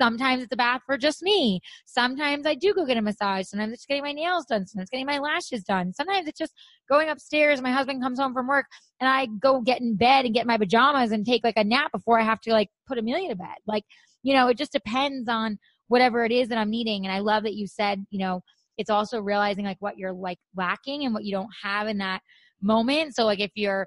Sometimes 0.00 0.44
it's 0.44 0.52
a 0.52 0.56
bath 0.56 0.82
for 0.86 0.96
just 0.96 1.22
me. 1.22 1.60
Sometimes 1.86 2.46
I 2.46 2.54
do 2.54 2.72
go 2.72 2.86
get 2.86 2.96
a 2.96 3.02
massage. 3.02 3.46
Sometimes 3.46 3.72
it's 3.72 3.84
getting 3.84 4.04
my 4.04 4.12
nails 4.12 4.44
done. 4.44 4.64
Sometimes 4.64 4.90
getting 4.90 5.06
my 5.06 5.18
lashes 5.18 5.64
done. 5.64 5.92
Sometimes 5.92 6.28
it's 6.28 6.38
just 6.38 6.52
going 6.88 7.08
upstairs. 7.08 7.60
My 7.60 7.72
husband 7.72 8.00
comes 8.00 8.20
home 8.20 8.32
from 8.32 8.46
work 8.46 8.66
and 9.00 9.08
I 9.08 9.26
go 9.26 9.60
get 9.60 9.80
in 9.80 9.96
bed 9.96 10.24
and 10.24 10.34
get 10.34 10.46
my 10.46 10.56
pajamas 10.56 11.10
and 11.10 11.26
take 11.26 11.42
like 11.42 11.56
a 11.56 11.64
nap 11.64 11.90
before 11.90 12.20
I 12.20 12.22
have 12.22 12.40
to 12.42 12.52
like 12.52 12.68
put 12.86 12.98
Amelia 12.98 13.30
to 13.30 13.36
bed. 13.36 13.56
Like, 13.66 13.82
you 14.22 14.34
know, 14.34 14.46
it 14.48 14.56
just 14.56 14.72
depends 14.72 15.28
on 15.28 15.58
whatever 15.88 16.24
it 16.24 16.30
is 16.30 16.48
that 16.48 16.58
I'm 16.58 16.70
needing. 16.70 17.04
And 17.04 17.12
I 17.12 17.18
love 17.18 17.42
that 17.42 17.54
you 17.54 17.66
said, 17.66 18.04
you 18.10 18.20
know, 18.20 18.42
it's 18.76 18.90
also 18.90 19.20
realizing 19.20 19.64
like 19.64 19.78
what 19.80 19.98
you're 19.98 20.12
like 20.12 20.38
lacking 20.54 21.04
and 21.04 21.12
what 21.12 21.24
you 21.24 21.32
don't 21.32 21.50
have 21.64 21.88
in 21.88 21.98
that 21.98 22.20
moment. 22.60 23.14
So 23.14 23.24
like 23.24 23.40
if 23.40 23.50
you're 23.54 23.86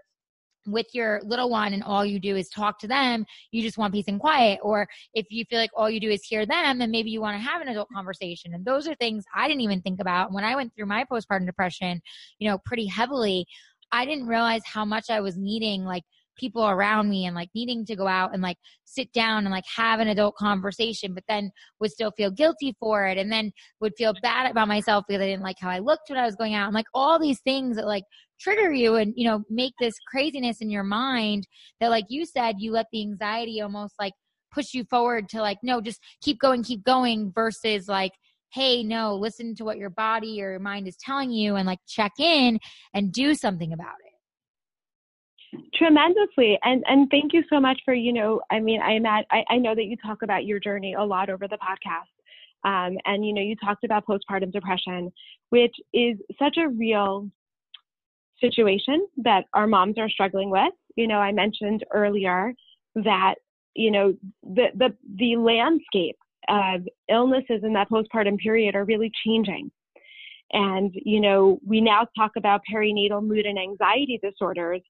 with 0.67 0.87
your 0.93 1.21
little 1.23 1.49
one 1.49 1.73
and 1.73 1.83
all 1.83 2.05
you 2.05 2.19
do 2.19 2.35
is 2.35 2.49
talk 2.49 2.79
to 2.79 2.87
them, 2.87 3.25
you 3.51 3.61
just 3.61 3.77
want 3.77 3.93
peace 3.93 4.05
and 4.07 4.19
quiet. 4.19 4.59
Or 4.61 4.87
if 5.13 5.25
you 5.29 5.43
feel 5.45 5.59
like 5.59 5.71
all 5.75 5.89
you 5.89 5.99
do 5.99 6.09
is 6.09 6.23
hear 6.23 6.45
them, 6.45 6.77
then 6.77 6.91
maybe 6.91 7.09
you 7.09 7.21
want 7.21 7.37
to 7.37 7.43
have 7.43 7.61
an 7.61 7.67
adult 7.67 7.89
conversation. 7.93 8.53
And 8.53 8.65
those 8.65 8.87
are 8.87 8.95
things 8.95 9.23
I 9.35 9.47
didn't 9.47 9.61
even 9.61 9.81
think 9.81 9.99
about. 9.99 10.31
When 10.31 10.43
I 10.43 10.55
went 10.55 10.73
through 10.75 10.85
my 10.85 11.05
postpartum 11.11 11.45
depression, 11.45 12.01
you 12.39 12.49
know, 12.49 12.59
pretty 12.65 12.85
heavily, 12.85 13.45
I 13.91 14.05
didn't 14.05 14.27
realize 14.27 14.61
how 14.65 14.85
much 14.85 15.09
I 15.09 15.19
was 15.19 15.37
needing 15.37 15.83
like 15.83 16.03
people 16.37 16.67
around 16.67 17.09
me 17.09 17.25
and 17.25 17.35
like 17.35 17.49
needing 17.53 17.85
to 17.85 17.95
go 17.95 18.07
out 18.07 18.33
and 18.33 18.41
like 18.41 18.57
sit 18.85 19.11
down 19.11 19.45
and 19.45 19.51
like 19.51 19.65
have 19.75 19.99
an 19.99 20.07
adult 20.07 20.35
conversation, 20.35 21.13
but 21.13 21.23
then 21.27 21.51
would 21.79 21.91
still 21.91 22.11
feel 22.11 22.31
guilty 22.31 22.75
for 22.79 23.05
it 23.05 23.17
and 23.17 23.31
then 23.31 23.51
would 23.79 23.93
feel 23.97 24.13
bad 24.21 24.49
about 24.49 24.67
myself 24.67 25.03
because 25.07 25.21
I 25.21 25.27
didn't 25.27 25.43
like 25.43 25.59
how 25.59 25.69
I 25.69 25.79
looked 25.79 26.09
when 26.09 26.17
I 26.17 26.25
was 26.25 26.35
going 26.35 26.53
out 26.53 26.67
and 26.67 26.73
like 26.73 26.87
all 26.93 27.19
these 27.19 27.41
things 27.41 27.75
that 27.75 27.85
like 27.85 28.03
trigger 28.41 28.71
you 28.71 28.95
and 28.95 29.13
you 29.15 29.27
know 29.27 29.43
make 29.49 29.73
this 29.79 29.93
craziness 30.07 30.61
in 30.61 30.69
your 30.69 30.83
mind 30.83 31.47
that 31.79 31.89
like 31.89 32.05
you 32.09 32.25
said 32.25 32.55
you 32.59 32.71
let 32.71 32.87
the 32.91 33.01
anxiety 33.01 33.61
almost 33.61 33.93
like 33.99 34.13
push 34.53 34.73
you 34.73 34.83
forward 34.89 35.29
to 35.29 35.41
like 35.41 35.57
no 35.63 35.81
just 35.81 35.99
keep 36.21 36.39
going 36.39 36.63
keep 36.63 36.83
going 36.83 37.31
versus 37.33 37.87
like 37.87 38.11
hey 38.53 38.83
no 38.83 39.15
listen 39.15 39.55
to 39.55 39.63
what 39.63 39.77
your 39.77 39.89
body 39.89 40.41
or 40.41 40.51
your 40.51 40.59
mind 40.59 40.87
is 40.87 40.97
telling 40.97 41.31
you 41.31 41.55
and 41.55 41.65
like 41.65 41.79
check 41.87 42.11
in 42.19 42.59
and 42.93 43.11
do 43.11 43.33
something 43.33 43.73
about 43.73 43.95
it. 44.05 44.11
Tremendously. 45.75 46.57
And 46.63 46.83
and 46.87 47.09
thank 47.09 47.33
you 47.33 47.43
so 47.49 47.59
much 47.59 47.79
for 47.83 47.93
you 47.93 48.13
know 48.13 48.41
i 48.51 48.59
mean 48.59 48.81
i 48.81 48.93
am 48.93 49.05
at 49.05 49.25
I, 49.31 49.43
I 49.49 49.57
know 49.57 49.75
that 49.75 49.85
you 49.85 49.97
talk 49.97 50.21
about 50.21 50.45
your 50.45 50.59
journey 50.59 50.93
a 50.93 51.03
lot 51.03 51.29
over 51.29 51.47
the 51.47 51.57
podcast 51.57 52.11
um, 52.63 52.97
and 53.05 53.25
you 53.25 53.33
know 53.33 53.41
you 53.41 53.55
talked 53.55 53.83
about 53.83 54.05
postpartum 54.05 54.51
depression 54.51 55.11
which 55.49 55.75
is 55.93 56.17
such 56.39 56.57
a 56.57 56.69
real 56.69 57.29
situation 58.41 59.07
that 59.17 59.45
our 59.53 59.67
moms 59.67 59.97
are 59.97 60.09
struggling 60.09 60.49
with 60.49 60.73
you 60.95 61.07
know 61.07 61.17
i 61.17 61.31
mentioned 61.31 61.85
earlier 61.91 62.53
that 62.95 63.35
you 63.75 63.91
know 63.91 64.13
the 64.43 64.67
the 64.75 64.93
the 65.17 65.35
landscape 65.37 66.17
of 66.49 66.81
illnesses 67.09 67.61
in 67.63 67.73
that 67.73 67.89
postpartum 67.89 68.37
period 68.37 68.75
are 68.75 68.83
really 68.85 69.11
changing 69.25 69.71
and 70.51 70.91
you 70.93 71.21
know 71.21 71.59
we 71.65 71.79
now 71.79 72.05
talk 72.17 72.31
about 72.35 72.61
perinatal 72.71 73.25
mood 73.25 73.45
and 73.45 73.59
anxiety 73.59 74.19
disorders 74.21 74.81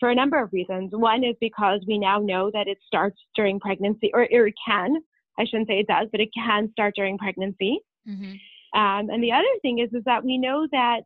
for 0.00 0.08
a 0.08 0.14
number 0.14 0.42
of 0.42 0.52
reasons. 0.52 0.90
One 0.92 1.22
is 1.22 1.36
because 1.40 1.80
we 1.86 1.98
now 1.98 2.18
know 2.18 2.50
that 2.52 2.66
it 2.66 2.78
starts 2.86 3.18
during 3.36 3.60
pregnancy, 3.60 4.10
or, 4.12 4.22
or 4.32 4.46
it 4.48 4.54
can, 4.66 4.96
I 5.38 5.44
shouldn't 5.44 5.68
say 5.68 5.78
it 5.78 5.86
does, 5.86 6.08
but 6.10 6.20
it 6.20 6.30
can 6.34 6.72
start 6.72 6.94
during 6.96 7.18
pregnancy. 7.18 7.78
Mm-hmm. 8.08 8.80
Um, 8.80 9.10
and 9.10 9.22
the 9.22 9.32
other 9.32 9.44
thing 9.62 9.78
is, 9.78 9.92
is 9.92 10.02
that 10.06 10.24
we 10.24 10.38
know 10.38 10.66
that, 10.72 11.02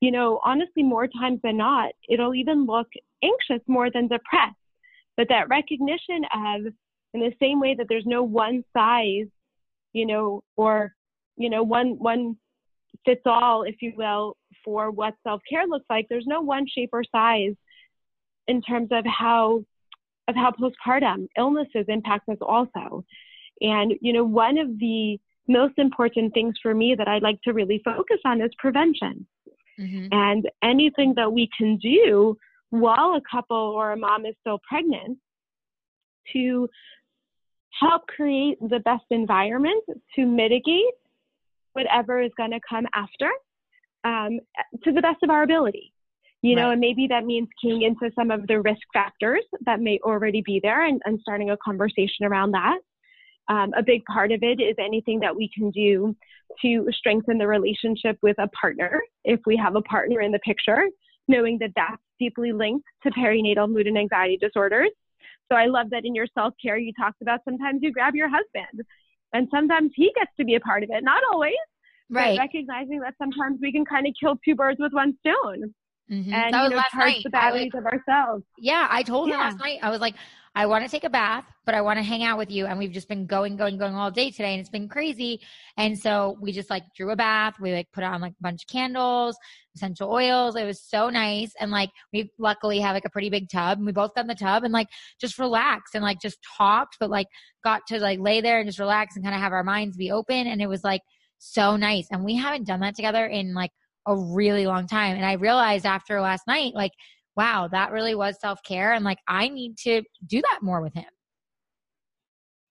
you 0.00 0.10
know, 0.10 0.40
honestly, 0.44 0.82
more 0.82 1.08
times 1.08 1.40
than 1.42 1.56
not, 1.56 1.92
it'll 2.08 2.34
even 2.34 2.66
look 2.66 2.88
anxious 3.22 3.64
more 3.66 3.90
than 3.90 4.08
depressed. 4.08 4.56
But 5.16 5.28
that 5.30 5.48
recognition 5.48 6.24
of, 6.32 6.72
in 7.14 7.20
the 7.20 7.32
same 7.40 7.60
way 7.60 7.74
that 7.76 7.86
there's 7.88 8.06
no 8.06 8.22
one 8.22 8.64
size, 8.76 9.26
you 9.92 10.06
know, 10.06 10.42
or, 10.56 10.94
you 11.36 11.50
know, 11.50 11.62
one, 11.62 11.98
one 11.98 12.36
fits 13.04 13.22
all, 13.24 13.62
if 13.62 13.76
you 13.80 13.92
will, 13.96 14.36
for 14.64 14.90
what 14.90 15.14
self 15.24 15.40
care 15.48 15.66
looks 15.66 15.86
like, 15.90 16.06
there's 16.08 16.26
no 16.26 16.40
one 16.40 16.66
shape 16.72 16.90
or 16.92 17.02
size 17.10 17.54
in 18.46 18.62
terms 18.62 18.88
of 18.92 19.04
how 19.06 19.64
of 20.28 20.34
how 20.34 20.50
postpartum 20.50 21.26
illnesses 21.38 21.86
impact 21.88 22.28
us 22.28 22.36
also. 22.42 23.04
And 23.60 23.94
you 24.00 24.12
know, 24.12 24.24
one 24.24 24.58
of 24.58 24.78
the 24.78 25.18
most 25.48 25.78
important 25.78 26.34
things 26.34 26.54
for 26.62 26.74
me 26.74 26.94
that 26.96 27.08
I'd 27.08 27.22
like 27.22 27.40
to 27.42 27.52
really 27.52 27.80
focus 27.84 28.18
on 28.24 28.42
is 28.42 28.50
prevention. 28.58 29.26
Mm-hmm. 29.78 30.08
And 30.12 30.48
anything 30.62 31.14
that 31.16 31.32
we 31.32 31.48
can 31.56 31.76
do 31.76 32.36
while 32.70 33.14
a 33.14 33.22
couple 33.30 33.56
or 33.56 33.92
a 33.92 33.96
mom 33.96 34.26
is 34.26 34.34
still 34.40 34.60
pregnant 34.68 35.18
to 36.32 36.68
help 37.80 38.06
create 38.08 38.58
the 38.60 38.80
best 38.80 39.04
environment 39.10 39.84
to 40.16 40.26
mitigate 40.26 40.94
whatever 41.72 42.20
is 42.20 42.32
going 42.36 42.50
to 42.50 42.60
come 42.68 42.86
after 42.94 43.30
um, 44.04 44.40
to 44.84 44.92
the 44.92 45.00
best 45.00 45.18
of 45.22 45.30
our 45.30 45.42
ability 45.42 45.92
you 46.42 46.54
know, 46.54 46.66
right. 46.66 46.72
and 46.72 46.80
maybe 46.80 47.08
that 47.08 47.24
means 47.24 47.48
keying 47.60 47.82
into 47.82 48.12
some 48.14 48.30
of 48.30 48.46
the 48.46 48.60
risk 48.60 48.82
factors 48.92 49.42
that 49.66 49.80
may 49.80 49.98
already 50.04 50.40
be 50.44 50.60
there 50.62 50.86
and, 50.86 51.02
and 51.04 51.18
starting 51.20 51.50
a 51.50 51.56
conversation 51.56 52.24
around 52.24 52.52
that. 52.52 52.78
Um, 53.48 53.72
a 53.76 53.82
big 53.82 54.04
part 54.04 54.30
of 54.32 54.42
it 54.42 54.60
is 54.60 54.76
anything 54.78 55.20
that 55.20 55.34
we 55.34 55.50
can 55.54 55.70
do 55.70 56.14
to 56.62 56.86
strengthen 56.92 57.38
the 57.38 57.46
relationship 57.46 58.18
with 58.22 58.36
a 58.38 58.48
partner 58.48 59.00
if 59.24 59.40
we 59.46 59.56
have 59.56 59.74
a 59.74 59.82
partner 59.82 60.20
in 60.20 60.32
the 60.32 60.38
picture, 60.40 60.84
knowing 61.28 61.58
that 61.60 61.70
that's 61.76 62.02
deeply 62.18 62.52
linked 62.52 62.86
to 63.02 63.10
perinatal 63.10 63.70
mood 63.70 63.86
and 63.86 63.96
anxiety 63.96 64.36
disorders. 64.36 64.90
So 65.50 65.56
I 65.56 65.66
love 65.66 65.90
that 65.90 66.04
in 66.04 66.14
your 66.14 66.26
self 66.34 66.54
care, 66.60 66.76
you 66.76 66.92
talked 66.92 67.22
about 67.22 67.40
sometimes 67.44 67.80
you 67.82 67.92
grab 67.92 68.14
your 68.14 68.28
husband 68.28 68.84
and 69.32 69.48
sometimes 69.50 69.92
he 69.94 70.12
gets 70.14 70.30
to 70.38 70.44
be 70.44 70.54
a 70.54 70.60
part 70.60 70.82
of 70.82 70.90
it. 70.90 71.02
Not 71.02 71.22
always, 71.32 71.54
right. 72.10 72.38
recognizing 72.38 73.00
that 73.00 73.14
sometimes 73.18 73.58
we 73.60 73.72
can 73.72 73.84
kind 73.84 74.06
of 74.06 74.14
kill 74.20 74.38
two 74.44 74.54
birds 74.54 74.78
with 74.80 74.92
one 74.92 75.16
stone. 75.20 75.74
Mm-hmm. 76.10 76.32
And 76.32 76.54
you 76.54 76.76
know, 76.76 76.82
charge 76.90 77.14
night. 77.14 77.20
the 77.22 77.30
batteries 77.30 77.72
of 77.74 77.84
ourselves. 77.84 78.42
Yeah, 78.58 78.88
I 78.90 79.02
told 79.02 79.28
yeah. 79.28 79.34
him 79.34 79.40
last 79.40 79.58
night. 79.58 79.80
I 79.82 79.90
was 79.90 80.00
like, 80.00 80.14
I 80.58 80.66
want 80.66 80.84
to 80.84 80.90
take 80.90 81.04
a 81.04 81.08
bath, 81.08 81.44
but 81.64 81.76
I 81.76 81.82
want 81.82 82.00
to 82.00 82.02
hang 82.02 82.24
out 82.24 82.36
with 82.36 82.50
you. 82.50 82.66
And 82.66 82.80
we've 82.80 82.90
just 82.90 83.08
been 83.08 83.26
going, 83.26 83.54
going, 83.54 83.78
going 83.78 83.94
all 83.94 84.10
day 84.10 84.32
today, 84.32 84.54
and 84.54 84.60
it's 84.60 84.68
been 84.68 84.88
crazy. 84.88 85.40
And 85.76 85.96
so 85.96 86.36
we 86.40 86.50
just 86.50 86.68
like 86.68 86.82
drew 86.96 87.12
a 87.12 87.16
bath. 87.16 87.60
We 87.60 87.72
like 87.72 87.86
put 87.92 88.02
on 88.02 88.20
like 88.20 88.32
a 88.32 88.42
bunch 88.42 88.64
of 88.64 88.66
candles, 88.66 89.36
essential 89.76 90.10
oils. 90.10 90.56
It 90.56 90.64
was 90.64 90.82
so 90.82 91.10
nice. 91.10 91.52
And 91.60 91.70
like 91.70 91.90
we 92.12 92.32
luckily 92.38 92.80
have 92.80 92.96
like 92.96 93.04
a 93.04 93.08
pretty 93.08 93.30
big 93.30 93.48
tub, 93.48 93.78
and 93.78 93.86
we 93.86 93.92
both 93.92 94.16
got 94.16 94.22
in 94.22 94.26
the 94.26 94.34
tub 94.34 94.64
and 94.64 94.72
like 94.72 94.88
just 95.20 95.38
relaxed 95.38 95.94
and 95.94 96.02
like 96.02 96.20
just 96.20 96.38
talked, 96.56 96.96
but 96.98 97.08
like 97.08 97.28
got 97.62 97.86
to 97.86 98.00
like 98.00 98.18
lay 98.18 98.40
there 98.40 98.58
and 98.58 98.68
just 98.68 98.80
relax 98.80 99.14
and 99.14 99.24
kind 99.24 99.36
of 99.36 99.40
have 99.40 99.52
our 99.52 99.62
minds 99.62 99.96
be 99.96 100.10
open. 100.10 100.48
And 100.48 100.60
it 100.60 100.66
was 100.66 100.82
like 100.82 101.02
so 101.38 101.76
nice. 101.76 102.08
And 102.10 102.24
we 102.24 102.34
haven't 102.34 102.66
done 102.66 102.80
that 102.80 102.96
together 102.96 103.24
in 103.24 103.54
like 103.54 103.70
a 104.08 104.16
really 104.16 104.66
long 104.66 104.88
time. 104.88 105.14
And 105.14 105.24
I 105.24 105.34
realized 105.34 105.86
after 105.86 106.20
last 106.20 106.48
night, 106.48 106.74
like 106.74 106.92
wow, 107.38 107.68
that 107.70 107.92
really 107.92 108.16
was 108.16 108.38
self 108.40 108.62
care. 108.64 108.92
And 108.92 109.04
like, 109.04 109.20
I 109.28 109.48
need 109.48 109.78
to 109.78 110.02
do 110.26 110.42
that 110.42 110.58
more 110.60 110.82
with 110.82 110.92
him. 110.92 111.04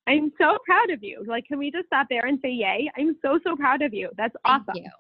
I'm 0.08 0.32
so 0.39 0.58
proud 0.65 0.89
of 0.91 1.01
you. 1.01 1.23
Like, 1.25 1.45
can 1.45 1.58
we 1.58 1.71
just 1.71 1.88
stop 1.88 2.08
there 2.10 2.25
and 2.25 2.38
say, 2.41 2.51
yay? 2.51 2.91
I'm 2.97 3.15
so, 3.23 3.39
so 3.45 3.56
proud 3.56 3.82
of 3.82 3.93
you. 3.93 4.10
That's 4.17 4.36
Thank 4.45 4.62
awesome. 4.67 4.84
You. 4.84 4.91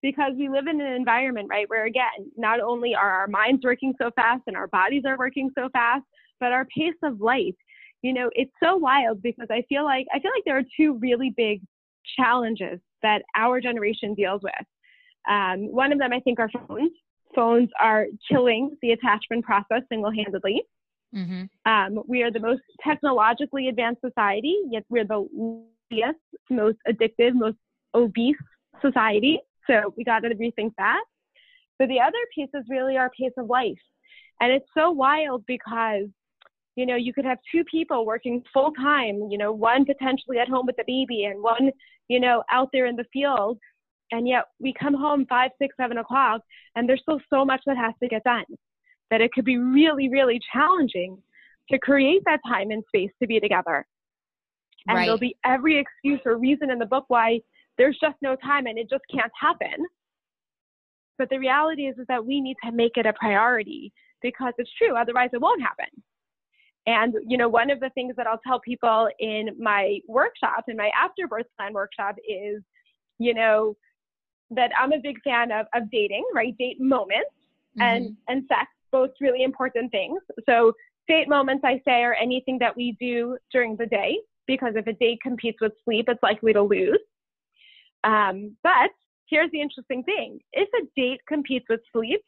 Because 0.00 0.32
we 0.38 0.48
live 0.48 0.66
in 0.66 0.80
an 0.80 0.92
environment, 0.92 1.48
right, 1.50 1.68
where 1.68 1.86
again, 1.86 2.30
not 2.36 2.60
only 2.60 2.94
are 2.94 3.10
our 3.10 3.26
minds 3.26 3.62
working 3.64 3.94
so 4.00 4.10
fast 4.14 4.42
and 4.46 4.56
our 4.56 4.68
bodies 4.68 5.02
are 5.06 5.18
working 5.18 5.50
so 5.56 5.68
fast, 5.72 6.04
but 6.40 6.52
our 6.52 6.66
pace 6.66 6.94
of 7.02 7.20
life, 7.20 7.54
you 8.02 8.12
know, 8.12 8.30
it's 8.34 8.52
so 8.62 8.76
wild 8.76 9.22
because 9.22 9.46
I 9.50 9.62
feel 9.68 9.84
like 9.84 10.06
I 10.14 10.20
feel 10.20 10.30
like 10.34 10.44
there 10.44 10.58
are 10.58 10.64
two 10.76 10.98
really 10.98 11.32
big 11.34 11.62
challenges 12.18 12.80
that 13.02 13.22
our 13.34 13.60
generation 13.62 14.14
deals 14.14 14.42
with. 14.42 14.52
Um, 15.28 15.72
one 15.72 15.90
of 15.90 15.98
them, 15.98 16.12
I 16.12 16.20
think, 16.20 16.38
are 16.38 16.50
phones 16.68 16.90
phones 17.34 17.68
are 17.80 18.06
killing 18.30 18.76
the 18.82 18.92
attachment 18.92 19.44
process 19.44 19.82
single 19.88 20.10
handedly. 20.10 20.62
Mm-hmm. 21.14 21.70
Um, 21.70 22.02
we 22.08 22.22
are 22.22 22.30
the 22.30 22.40
most 22.40 22.62
technologically 22.86 23.68
advanced 23.68 24.00
society, 24.00 24.56
yet 24.68 24.84
we're 24.88 25.04
the 25.04 25.28
least, 25.90 26.18
most 26.50 26.78
addictive, 26.88 27.34
most 27.34 27.56
obese 27.94 28.36
society. 28.80 29.38
So 29.66 29.94
we 29.96 30.04
got 30.04 30.20
to 30.20 30.30
rethink 30.30 30.72
that. 30.78 31.04
But 31.78 31.88
the 31.88 32.00
other 32.00 32.18
piece 32.34 32.50
is 32.54 32.64
really 32.68 32.96
our 32.96 33.10
pace 33.10 33.32
of 33.36 33.48
life. 33.48 33.78
And 34.40 34.52
it's 34.52 34.66
so 34.76 34.90
wild 34.90 35.44
because, 35.46 36.06
you 36.76 36.86
know, 36.86 36.96
you 36.96 37.12
could 37.12 37.24
have 37.24 37.38
two 37.50 37.64
people 37.64 38.04
working 38.04 38.42
full 38.52 38.72
time, 38.72 39.28
you 39.30 39.38
know, 39.38 39.52
one 39.52 39.84
potentially 39.84 40.38
at 40.38 40.48
home 40.48 40.66
with 40.66 40.76
the 40.76 40.84
baby 40.86 41.24
and 41.24 41.42
one, 41.42 41.70
you 42.08 42.20
know, 42.20 42.42
out 42.50 42.70
there 42.72 42.86
in 42.86 42.96
the 42.96 43.06
field 43.12 43.58
and 44.12 44.28
yet 44.28 44.44
we 44.58 44.72
come 44.78 44.94
home 44.94 45.26
five, 45.28 45.50
six, 45.60 45.74
seven 45.80 45.98
o'clock, 45.98 46.40
and 46.76 46.88
there's 46.88 47.00
still 47.02 47.20
so 47.30 47.44
much 47.44 47.60
that 47.66 47.76
has 47.76 47.94
to 48.02 48.08
get 48.08 48.24
done 48.24 48.44
that 49.10 49.20
it 49.20 49.32
could 49.32 49.44
be 49.44 49.58
really, 49.58 50.08
really 50.08 50.40
challenging 50.52 51.18
to 51.70 51.78
create 51.78 52.22
that 52.26 52.40
time 52.46 52.70
and 52.70 52.82
space 52.88 53.10
to 53.20 53.26
be 53.26 53.40
together. 53.40 53.86
And 54.86 54.96
right. 54.96 55.04
there'll 55.04 55.18
be 55.18 55.36
every 55.44 55.78
excuse 55.78 56.20
or 56.26 56.36
reason 56.36 56.70
in 56.70 56.78
the 56.78 56.86
book 56.86 57.04
why 57.08 57.40
there's 57.78 57.98
just 58.00 58.16
no 58.22 58.36
time 58.36 58.66
and 58.66 58.78
it 58.78 58.90
just 58.90 59.04
can't 59.10 59.32
happen. 59.40 59.84
But 61.16 61.30
the 61.30 61.38
reality 61.38 61.86
is, 61.86 61.96
is 61.98 62.06
that 62.08 62.24
we 62.24 62.40
need 62.40 62.56
to 62.64 62.72
make 62.72 62.96
it 62.96 63.06
a 63.06 63.12
priority 63.14 63.92
because 64.20 64.52
it's 64.58 64.70
true, 64.76 64.96
otherwise 64.96 65.30
it 65.32 65.40
won't 65.40 65.62
happen. 65.62 65.86
And, 66.86 67.14
you 67.26 67.38
know, 67.38 67.48
one 67.48 67.70
of 67.70 67.80
the 67.80 67.90
things 67.90 68.14
that 68.16 68.26
I'll 68.26 68.40
tell 68.46 68.60
people 68.60 69.08
in 69.18 69.50
my 69.58 70.00
workshop, 70.06 70.64
in 70.68 70.76
my 70.76 70.90
afterbirth 70.98 71.46
plan 71.56 71.72
workshop, 71.72 72.16
is, 72.28 72.62
you 73.18 73.32
know, 73.32 73.74
that 74.50 74.70
I'm 74.80 74.92
a 74.92 74.98
big 75.02 75.20
fan 75.22 75.50
of, 75.50 75.66
of 75.74 75.90
dating, 75.90 76.24
right? 76.34 76.56
Date 76.58 76.80
moments 76.80 77.30
mm-hmm. 77.78 77.82
and, 77.82 78.16
and 78.28 78.44
sex, 78.48 78.70
both 78.92 79.10
really 79.20 79.42
important 79.42 79.90
things. 79.90 80.20
So 80.48 80.72
date 81.08 81.28
moments, 81.28 81.64
I 81.64 81.80
say, 81.84 82.02
are 82.02 82.14
anything 82.14 82.58
that 82.60 82.76
we 82.76 82.96
do 83.00 83.36
during 83.52 83.76
the 83.76 83.86
day, 83.86 84.18
because 84.46 84.74
if 84.76 84.86
a 84.86 84.92
date 84.92 85.18
competes 85.22 85.58
with 85.60 85.72
sleep, 85.84 86.06
it's 86.08 86.22
likely 86.22 86.52
to 86.52 86.62
lose. 86.62 86.98
Um, 88.04 88.56
but 88.62 88.90
here's 89.28 89.50
the 89.50 89.60
interesting 89.60 90.02
thing. 90.04 90.38
If 90.52 90.68
a 90.74 90.86
date 90.94 91.20
competes 91.26 91.66
with 91.68 91.80
sleep, 91.92 92.20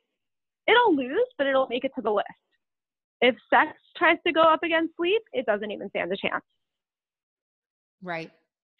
it'll 0.66 0.96
lose, 0.96 1.26
but 1.38 1.46
it'll 1.46 1.68
make 1.68 1.84
it 1.84 1.92
to 1.96 2.02
the 2.02 2.10
list. 2.10 2.26
If 3.20 3.34
sex 3.48 3.78
tries 3.96 4.18
to 4.26 4.32
go 4.32 4.42
up 4.42 4.62
against 4.62 4.96
sleep, 4.96 5.22
it 5.32 5.46
doesn't 5.46 5.70
even 5.70 5.88
stand 5.90 6.12
a 6.12 6.16
chance. 6.16 6.44
Right. 8.02 8.30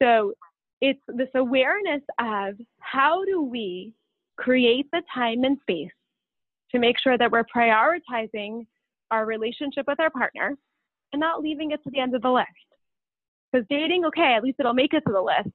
So 0.03 0.35
it's 0.81 1.01
this 1.09 1.29
awareness 1.35 2.03
of 2.19 2.55
how 2.81 3.25
do 3.25 3.43
we 3.43 3.93
create 4.37 4.87
the 4.93 5.03
time 5.15 5.45
and 5.45 5.59
space 5.63 5.91
to 6.73 6.79
make 6.79 6.97
sure 7.03 7.17
that 7.17 7.31
we're 7.31 7.45
prioritizing 7.45 8.67
our 9.11 9.25
relationship 9.25 9.87
with 9.87 10.01
our 10.01 10.11
partner 10.11 10.57
and 11.13 11.21
not 11.21 11.41
leaving 11.41 11.71
it 11.71 11.83
to 11.85 11.91
the 11.91 12.01
end 12.01 12.15
of 12.15 12.23
the 12.23 12.31
list. 12.31 12.49
Because 13.53 13.67
dating, 13.71 14.05
okay, 14.07 14.35
at 14.37 14.43
least 14.43 14.57
it'll 14.59 14.75
make 14.75 14.93
it 14.93 15.03
to 15.07 15.13
the 15.13 15.21
list. 15.21 15.55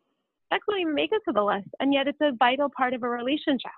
Sex 0.51 0.63
won't 0.67 0.81
even 0.81 0.95
make 0.95 1.11
it 1.11 1.21
to 1.27 1.33
the 1.33 1.43
list, 1.43 1.67
and 1.79 1.93
yet 1.93 2.07
it's 2.07 2.19
a 2.21 2.31
vital 2.37 2.69
part 2.75 2.93
of 2.93 3.03
a 3.03 3.09
relationship. 3.09 3.71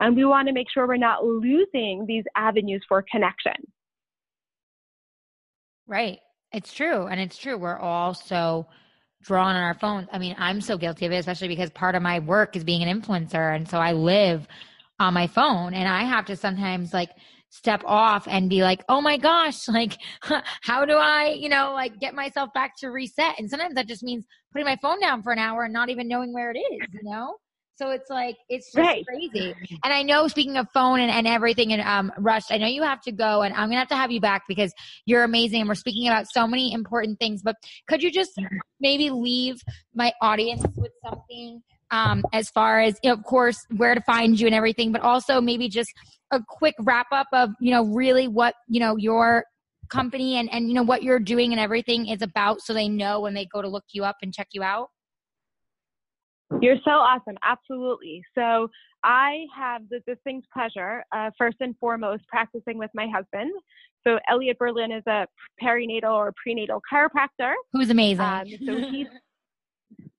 And 0.00 0.14
we 0.14 0.24
want 0.24 0.46
to 0.48 0.54
make 0.54 0.66
sure 0.72 0.86
we're 0.86 0.98
not 0.98 1.24
losing 1.24 2.04
these 2.06 2.24
avenues 2.36 2.84
for 2.88 3.02
connection. 3.10 3.54
Right. 5.86 6.18
It's 6.52 6.72
true. 6.72 7.06
And 7.06 7.20
it's 7.20 7.38
true. 7.38 7.56
We're 7.56 7.78
all 7.78 8.12
so 8.12 8.66
drawn 9.22 9.56
on 9.56 9.62
our 9.62 9.74
phones. 9.74 10.08
I 10.12 10.18
mean, 10.18 10.36
I'm 10.38 10.60
so 10.60 10.76
guilty 10.76 11.06
of 11.06 11.12
it, 11.12 11.16
especially 11.16 11.48
because 11.48 11.70
part 11.70 11.94
of 11.94 12.02
my 12.02 12.20
work 12.20 12.56
is 12.56 12.64
being 12.64 12.82
an 12.82 13.00
influencer. 13.00 13.54
And 13.54 13.68
so 13.68 13.78
I 13.78 13.92
live 13.92 14.46
on 14.98 15.14
my 15.14 15.26
phone 15.26 15.74
and 15.74 15.88
I 15.88 16.04
have 16.04 16.26
to 16.26 16.36
sometimes 16.36 16.92
like 16.92 17.10
step 17.50 17.82
off 17.86 18.26
and 18.28 18.50
be 18.50 18.62
like, 18.62 18.84
oh 18.88 19.00
my 19.00 19.16
gosh, 19.16 19.68
like, 19.68 19.98
how 20.62 20.84
do 20.84 20.94
I, 20.94 21.36
you 21.38 21.48
know, 21.48 21.72
like 21.72 21.98
get 21.98 22.14
myself 22.14 22.50
back 22.54 22.76
to 22.78 22.88
reset? 22.88 23.38
And 23.38 23.50
sometimes 23.50 23.74
that 23.74 23.88
just 23.88 24.02
means 24.02 24.24
putting 24.52 24.66
my 24.66 24.76
phone 24.80 25.00
down 25.00 25.22
for 25.22 25.32
an 25.32 25.38
hour 25.38 25.64
and 25.64 25.72
not 25.72 25.88
even 25.88 26.08
knowing 26.08 26.32
where 26.32 26.50
it 26.50 26.58
is, 26.58 26.88
you 26.92 27.10
know? 27.10 27.36
So 27.76 27.90
it's 27.90 28.08
like 28.08 28.36
it's 28.48 28.66
just 28.66 28.78
right. 28.78 29.04
crazy. 29.06 29.54
And 29.84 29.92
I 29.92 30.02
know 30.02 30.28
speaking 30.28 30.56
of 30.56 30.66
phone 30.72 31.00
and, 31.00 31.10
and 31.10 31.26
everything 31.26 31.72
and 31.72 31.82
um 31.82 32.12
Rush, 32.18 32.44
I 32.50 32.58
know 32.58 32.66
you 32.66 32.82
have 32.82 33.02
to 33.02 33.12
go 33.12 33.42
and 33.42 33.54
I'm 33.54 33.68
gonna 33.68 33.80
have 33.80 33.88
to 33.88 33.96
have 33.96 34.10
you 34.10 34.20
back 34.20 34.44
because 34.48 34.72
you're 35.04 35.24
amazing 35.24 35.60
and 35.60 35.68
we're 35.68 35.74
speaking 35.74 36.08
about 36.08 36.26
so 36.32 36.46
many 36.46 36.72
important 36.72 37.18
things. 37.18 37.42
But 37.42 37.56
could 37.88 38.02
you 38.02 38.10
just 38.10 38.32
maybe 38.80 39.10
leave 39.10 39.56
my 39.94 40.12
audience 40.22 40.64
with 40.76 40.92
something 41.04 41.62
um 41.90 42.24
as 42.32 42.48
far 42.50 42.80
as 42.80 42.98
you 43.02 43.10
know, 43.10 43.14
of 43.14 43.24
course 43.24 43.66
where 43.76 43.94
to 43.94 44.00
find 44.02 44.40
you 44.40 44.46
and 44.46 44.54
everything, 44.54 44.90
but 44.90 45.02
also 45.02 45.40
maybe 45.40 45.68
just 45.68 45.92
a 46.32 46.40
quick 46.48 46.74
wrap 46.80 47.06
up 47.12 47.28
of, 47.32 47.50
you 47.60 47.70
know, 47.70 47.84
really 47.84 48.26
what, 48.26 48.54
you 48.68 48.80
know, 48.80 48.96
your 48.96 49.44
company 49.88 50.36
and, 50.36 50.52
and 50.52 50.68
you 50.68 50.74
know 50.74 50.82
what 50.82 51.02
you're 51.02 51.20
doing 51.20 51.52
and 51.52 51.60
everything 51.60 52.08
is 52.08 52.22
about 52.22 52.60
so 52.60 52.74
they 52.74 52.88
know 52.88 53.20
when 53.20 53.34
they 53.34 53.46
go 53.46 53.62
to 53.62 53.68
look 53.68 53.84
you 53.92 54.04
up 54.04 54.16
and 54.22 54.34
check 54.34 54.48
you 54.52 54.62
out? 54.62 54.88
You're 56.60 56.76
so 56.84 56.92
awesome. 56.92 57.36
Absolutely. 57.44 58.22
So 58.34 58.68
I 59.04 59.46
have 59.56 59.82
the 59.90 60.00
distinct 60.06 60.48
pleasure, 60.52 61.04
uh, 61.14 61.30
first 61.38 61.56
and 61.60 61.76
foremost, 61.78 62.26
practicing 62.28 62.78
with 62.78 62.90
my 62.94 63.06
husband. 63.08 63.52
So 64.06 64.18
Elliot 64.28 64.58
Berlin 64.58 64.92
is 64.92 65.02
a 65.06 65.26
perinatal 65.62 66.12
or 66.12 66.32
prenatal 66.42 66.80
chiropractor. 66.92 67.54
Who's 67.72 67.90
amazing. 67.90 68.24
Um, 68.24 68.46
so 68.64 68.76
he's, 68.90 69.06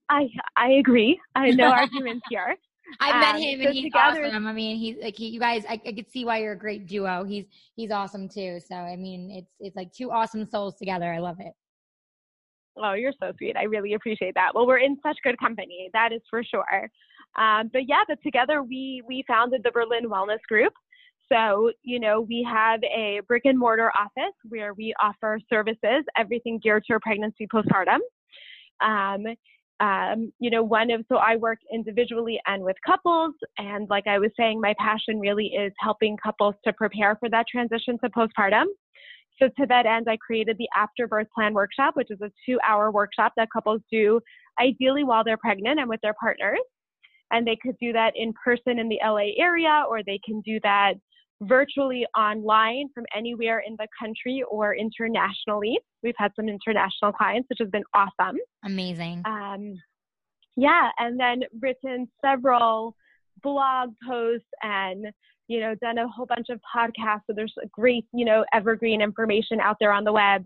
I, 0.10 0.30
I 0.56 0.72
agree. 0.72 1.20
I 1.36 1.48
have 1.48 1.56
no 1.56 1.72
arguments 1.72 2.26
here. 2.30 2.56
I 3.00 3.12
um, 3.12 3.20
met 3.20 3.36
him 3.42 3.60
and 3.60 3.68
so 3.68 3.74
he's 3.74 3.84
together, 3.86 4.26
awesome. 4.26 4.48
I 4.48 4.54
mean, 4.54 4.78
he's 4.78 4.96
like 5.02 5.18
he, 5.18 5.28
you 5.28 5.40
guys. 5.40 5.64
I, 5.68 5.82
I 5.86 5.92
could 5.92 6.10
see 6.10 6.24
why 6.24 6.38
you're 6.38 6.54
a 6.54 6.58
great 6.58 6.88
duo. 6.88 7.26
He's 7.26 7.46
he's 7.76 7.92
awesome 7.92 8.30
too. 8.30 8.60
So 8.66 8.76
I 8.76 8.96
mean, 8.96 9.30
it's 9.32 9.52
it's 9.60 9.76
like 9.76 9.92
two 9.92 10.12
awesome 10.12 10.46
souls 10.46 10.76
together. 10.76 11.12
I 11.12 11.20
love 11.20 11.38
it. 11.40 11.54
Oh, 12.82 12.94
you're 12.94 13.14
so 13.22 13.32
sweet. 13.38 13.56
I 13.58 13.64
really 13.64 13.94
appreciate 13.94 14.36
that. 14.36 14.52
Well, 14.54 14.68
we're 14.68 14.80
in 14.80 14.98
such 15.02 15.18
good 15.24 15.40
company, 15.40 15.90
that 15.94 16.12
is 16.14 16.22
for 16.30 16.44
sure. 16.44 16.90
Um, 17.38 17.70
but 17.72 17.88
yeah, 17.88 18.04
but 18.08 18.20
together 18.24 18.64
we 18.64 19.02
we 19.08 19.24
founded 19.28 19.62
the 19.64 19.72
Berlin 19.72 20.10
Wellness 20.10 20.42
Group. 20.48 20.74
So, 21.32 21.72
you 21.84 22.00
know, 22.00 22.22
we 22.22 22.48
have 22.50 22.80
a 22.84 23.22
brick 23.28 23.44
and 23.46 23.60
mortar 23.60 23.92
office 23.92 24.34
where 24.48 24.74
we 24.74 24.94
offer 25.02 25.40
services, 25.50 26.06
everything 26.18 26.60
geared 26.64 26.86
to 26.90 27.00
pregnancy 27.02 27.48
postpartum. 27.54 28.00
Um, 28.82 29.26
um, 29.80 30.32
you 30.40 30.50
know, 30.50 30.64
one 30.64 30.90
of, 30.90 31.06
so 31.10 31.18
I 31.18 31.36
work 31.36 31.60
individually 31.72 32.40
and 32.48 32.64
with 32.64 32.78
couples. 32.86 33.34
And 33.58 33.90
like 33.90 34.08
I 34.08 34.20
was 34.20 34.32
saying, 34.38 34.62
my 34.62 34.74
passion 34.80 35.20
really 35.20 35.48
is 35.48 35.74
helping 35.80 36.18
couples 36.18 36.56
to 36.64 36.74
prepare 36.74 37.18
for 37.20 37.30
that 37.30 37.46
transition 37.52 38.00
to 38.04 38.10
postpartum 38.10 38.66
So 39.40 39.48
to 39.60 39.66
that 39.68 39.86
end, 39.86 40.08
I 40.10 40.18
created 40.18 40.58
the 40.58 40.68
Afterbirth 40.76 41.28
Plan 41.34 41.54
Workshop, 41.54 41.96
which 41.96 42.10
is 42.10 42.20
a 42.22 42.32
two-hour 42.46 42.92
workshop 42.92 43.34
that 43.38 43.50
couples 43.52 43.82
do 43.92 44.20
ideally 44.60 45.04
while 45.04 45.24
they're 45.24 45.38
pregnant 45.38 45.80
and 45.80 45.90
with 45.90 46.02
their 46.02 46.16
partners. 46.20 46.60
And 47.32 47.46
they 47.46 47.58
could 47.62 47.76
do 47.80 47.94
that 47.94 48.14
in 48.16 48.34
person 48.44 48.80
in 48.80 48.90
the 48.90 49.00
LA 49.04 49.34
area, 49.38 49.84
or 49.90 50.02
they 50.02 50.20
can 50.26 50.42
do 50.42 50.60
that 50.64 50.94
virtually 51.42 52.06
online 52.18 52.90
from 52.96 53.06
anywhere 53.16 53.64
in 53.66 53.76
the 53.78 53.88
country 54.00 54.44
or 54.50 54.76
internationally. 54.76 55.78
We've 56.02 56.16
had 56.18 56.32
some 56.36 56.48
international 56.50 57.12
clients, 57.12 57.48
which 57.50 57.60
has 57.60 57.70
been 57.70 57.84
awesome. 57.94 58.38
Amazing. 58.64 59.24
Um, 59.26 59.76
yeah, 60.56 60.90
and 60.98 61.20
then 61.20 61.44
written 61.62 62.08
several 62.26 62.96
blog 63.44 63.92
posts 64.08 64.48
and 64.64 65.08
you 65.48 65.60
know 65.60 65.76
done 65.76 65.98
a 65.98 66.08
whole 66.08 66.26
bunch 66.26 66.48
of 66.50 66.62
podcasts. 66.76 67.22
So 67.28 67.34
there's 67.36 67.54
great 67.72 68.06
you 68.14 68.26
know 68.26 68.46
evergreen 68.54 69.02
information 69.02 69.60
out 69.60 69.78
there 69.80 69.92
on 69.92 70.04
the 70.04 70.14
web, 70.14 70.44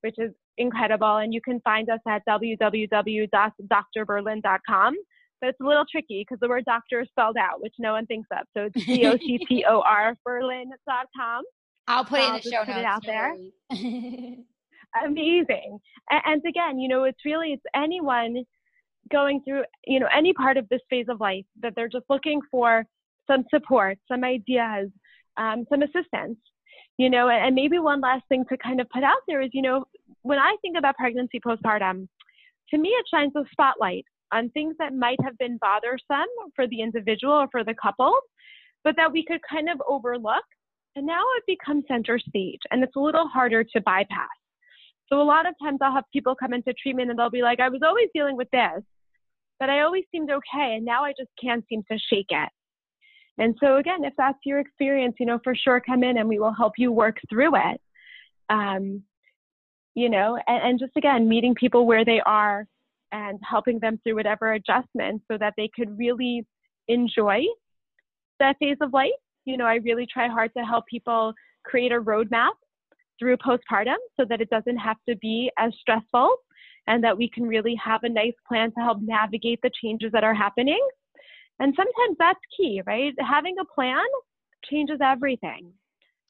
which 0.00 0.14
is 0.18 0.32
incredible. 0.58 1.16
And 1.16 1.34
you 1.34 1.40
can 1.40 1.60
find 1.60 1.88
us 1.90 2.00
at 2.08 2.22
www.drberlin.com. 2.28 4.94
But 5.38 5.50
it's 5.50 5.60
a 5.60 5.64
little 5.64 5.84
tricky 5.90 6.24
because 6.26 6.40
the 6.40 6.48
word 6.48 6.64
doctor 6.64 7.02
is 7.02 7.08
spelled 7.08 7.36
out, 7.36 7.60
which 7.60 7.74
no 7.78 7.92
one 7.92 8.06
thinks 8.06 8.26
of. 8.32 8.46
So 8.56 8.70
it's 8.74 8.86
D 8.86 9.06
O 9.06 9.18
C 9.18 9.38
T 9.46 9.66
O 9.68 9.82
R 9.82 10.16
Berlin.com. 10.24 11.42
I'll 11.88 12.04
put 12.04 12.20
it 12.20 12.24
in 12.24 12.30
uh, 12.30 12.40
the 12.42 12.50
show 12.50 12.56
notes. 12.56 12.70
Put 12.70 12.78
it 12.78 12.84
out 12.84 13.04
there. 13.04 13.34
Amazing. 15.04 15.78
And, 16.10 16.22
and 16.24 16.42
again, 16.46 16.78
you 16.78 16.88
know, 16.88 17.04
it's 17.04 17.22
really 17.24 17.52
it's 17.52 17.62
anyone 17.74 18.44
going 19.10 19.42
through, 19.42 19.64
you 19.86 20.00
know, 20.00 20.08
any 20.12 20.32
part 20.32 20.56
of 20.56 20.68
this 20.68 20.80
phase 20.90 21.06
of 21.08 21.20
life 21.20 21.44
that 21.62 21.74
they're 21.76 21.88
just 21.88 22.06
looking 22.08 22.40
for 22.50 22.84
some 23.26 23.44
support, 23.50 23.98
some 24.08 24.24
ideas, 24.24 24.90
um, 25.36 25.66
some 25.68 25.82
assistance, 25.82 26.38
you 26.98 27.10
know, 27.10 27.28
and 27.28 27.54
maybe 27.54 27.78
one 27.78 28.00
last 28.00 28.24
thing 28.28 28.44
to 28.48 28.56
kind 28.56 28.80
of 28.80 28.88
put 28.90 29.02
out 29.02 29.18
there 29.28 29.40
is, 29.42 29.50
you 29.52 29.62
know, 29.62 29.84
when 30.22 30.38
I 30.38 30.56
think 30.62 30.76
about 30.78 30.96
pregnancy 30.96 31.40
postpartum, 31.40 32.08
to 32.70 32.78
me, 32.78 32.88
it 32.88 33.06
shines 33.10 33.32
a 33.36 33.44
spotlight 33.52 34.04
on 34.32 34.50
things 34.50 34.74
that 34.78 34.94
might 34.94 35.18
have 35.22 35.38
been 35.38 35.58
bothersome 35.58 36.26
for 36.54 36.66
the 36.66 36.80
individual 36.80 37.34
or 37.34 37.48
for 37.50 37.62
the 37.62 37.74
couple, 37.74 38.14
but 38.82 38.96
that 38.96 39.12
we 39.12 39.24
could 39.24 39.40
kind 39.48 39.68
of 39.68 39.80
overlook. 39.88 40.44
And 40.96 41.06
now 41.06 41.22
it 41.36 41.44
becomes 41.46 41.84
center 41.86 42.18
stage 42.18 42.60
and 42.70 42.82
it's 42.82 42.96
a 42.96 43.00
little 43.00 43.28
harder 43.28 43.62
to 43.62 43.80
bypass. 43.82 44.28
So 45.08 45.20
a 45.20 45.22
lot 45.22 45.46
of 45.46 45.54
times 45.62 45.78
I'll 45.82 45.92
have 45.92 46.04
people 46.12 46.34
come 46.34 46.52
into 46.52 46.72
treatment 46.72 47.10
and 47.10 47.18
they'll 47.18 47.30
be 47.30 47.42
like, 47.42 47.60
I 47.60 47.68
was 47.68 47.82
always 47.84 48.08
dealing 48.14 48.36
with 48.36 48.50
this, 48.50 48.82
but 49.60 49.70
I 49.70 49.82
always 49.82 50.04
seemed 50.10 50.30
okay. 50.30 50.74
And 50.76 50.84
now 50.84 51.04
I 51.04 51.12
just 51.16 51.30
can't 51.40 51.64
seem 51.68 51.82
to 51.90 51.98
shake 51.98 52.30
it. 52.30 52.48
And 53.38 53.54
so 53.60 53.76
again, 53.76 54.04
if 54.04 54.14
that's 54.16 54.38
your 54.44 54.58
experience, 54.58 55.16
you 55.18 55.26
know, 55.26 55.38
for 55.44 55.54
sure 55.54 55.80
come 55.80 56.02
in 56.02 56.18
and 56.18 56.28
we 56.28 56.38
will 56.38 56.54
help 56.54 56.74
you 56.78 56.92
work 56.92 57.18
through 57.28 57.56
it. 57.56 57.80
Um, 58.48 59.02
you 59.94 60.10
know, 60.10 60.38
and, 60.46 60.62
and 60.62 60.78
just 60.78 60.92
again, 60.96 61.28
meeting 61.28 61.54
people 61.54 61.86
where 61.86 62.04
they 62.04 62.20
are 62.24 62.66
and 63.12 63.38
helping 63.48 63.78
them 63.78 63.98
through 64.02 64.16
whatever 64.16 64.52
adjustments 64.52 65.24
so 65.30 65.38
that 65.38 65.54
they 65.56 65.70
could 65.74 65.98
really 65.98 66.46
enjoy 66.88 67.42
that 68.38 68.56
phase 68.58 68.76
of 68.80 68.92
life. 68.92 69.10
You 69.44 69.56
know, 69.56 69.64
I 69.64 69.76
really 69.76 70.06
try 70.06 70.28
hard 70.28 70.52
to 70.56 70.64
help 70.64 70.86
people 70.86 71.32
create 71.64 71.92
a 71.92 72.00
roadmap 72.00 72.52
through 73.18 73.36
postpartum 73.38 73.96
so 74.18 74.26
that 74.28 74.40
it 74.40 74.50
doesn't 74.50 74.76
have 74.76 74.96
to 75.08 75.16
be 75.16 75.50
as 75.58 75.72
stressful 75.80 76.36
and 76.86 77.02
that 77.02 77.16
we 77.16 77.28
can 77.28 77.44
really 77.44 77.74
have 77.82 78.04
a 78.04 78.08
nice 78.08 78.34
plan 78.46 78.70
to 78.72 78.80
help 78.80 78.98
navigate 79.00 79.60
the 79.62 79.70
changes 79.82 80.12
that 80.12 80.24
are 80.24 80.34
happening. 80.34 80.80
And 81.58 81.74
sometimes 81.74 82.16
that's 82.18 82.40
key, 82.56 82.82
right? 82.86 83.14
Having 83.18 83.56
a 83.60 83.64
plan 83.64 84.04
changes 84.64 84.98
everything 85.02 85.72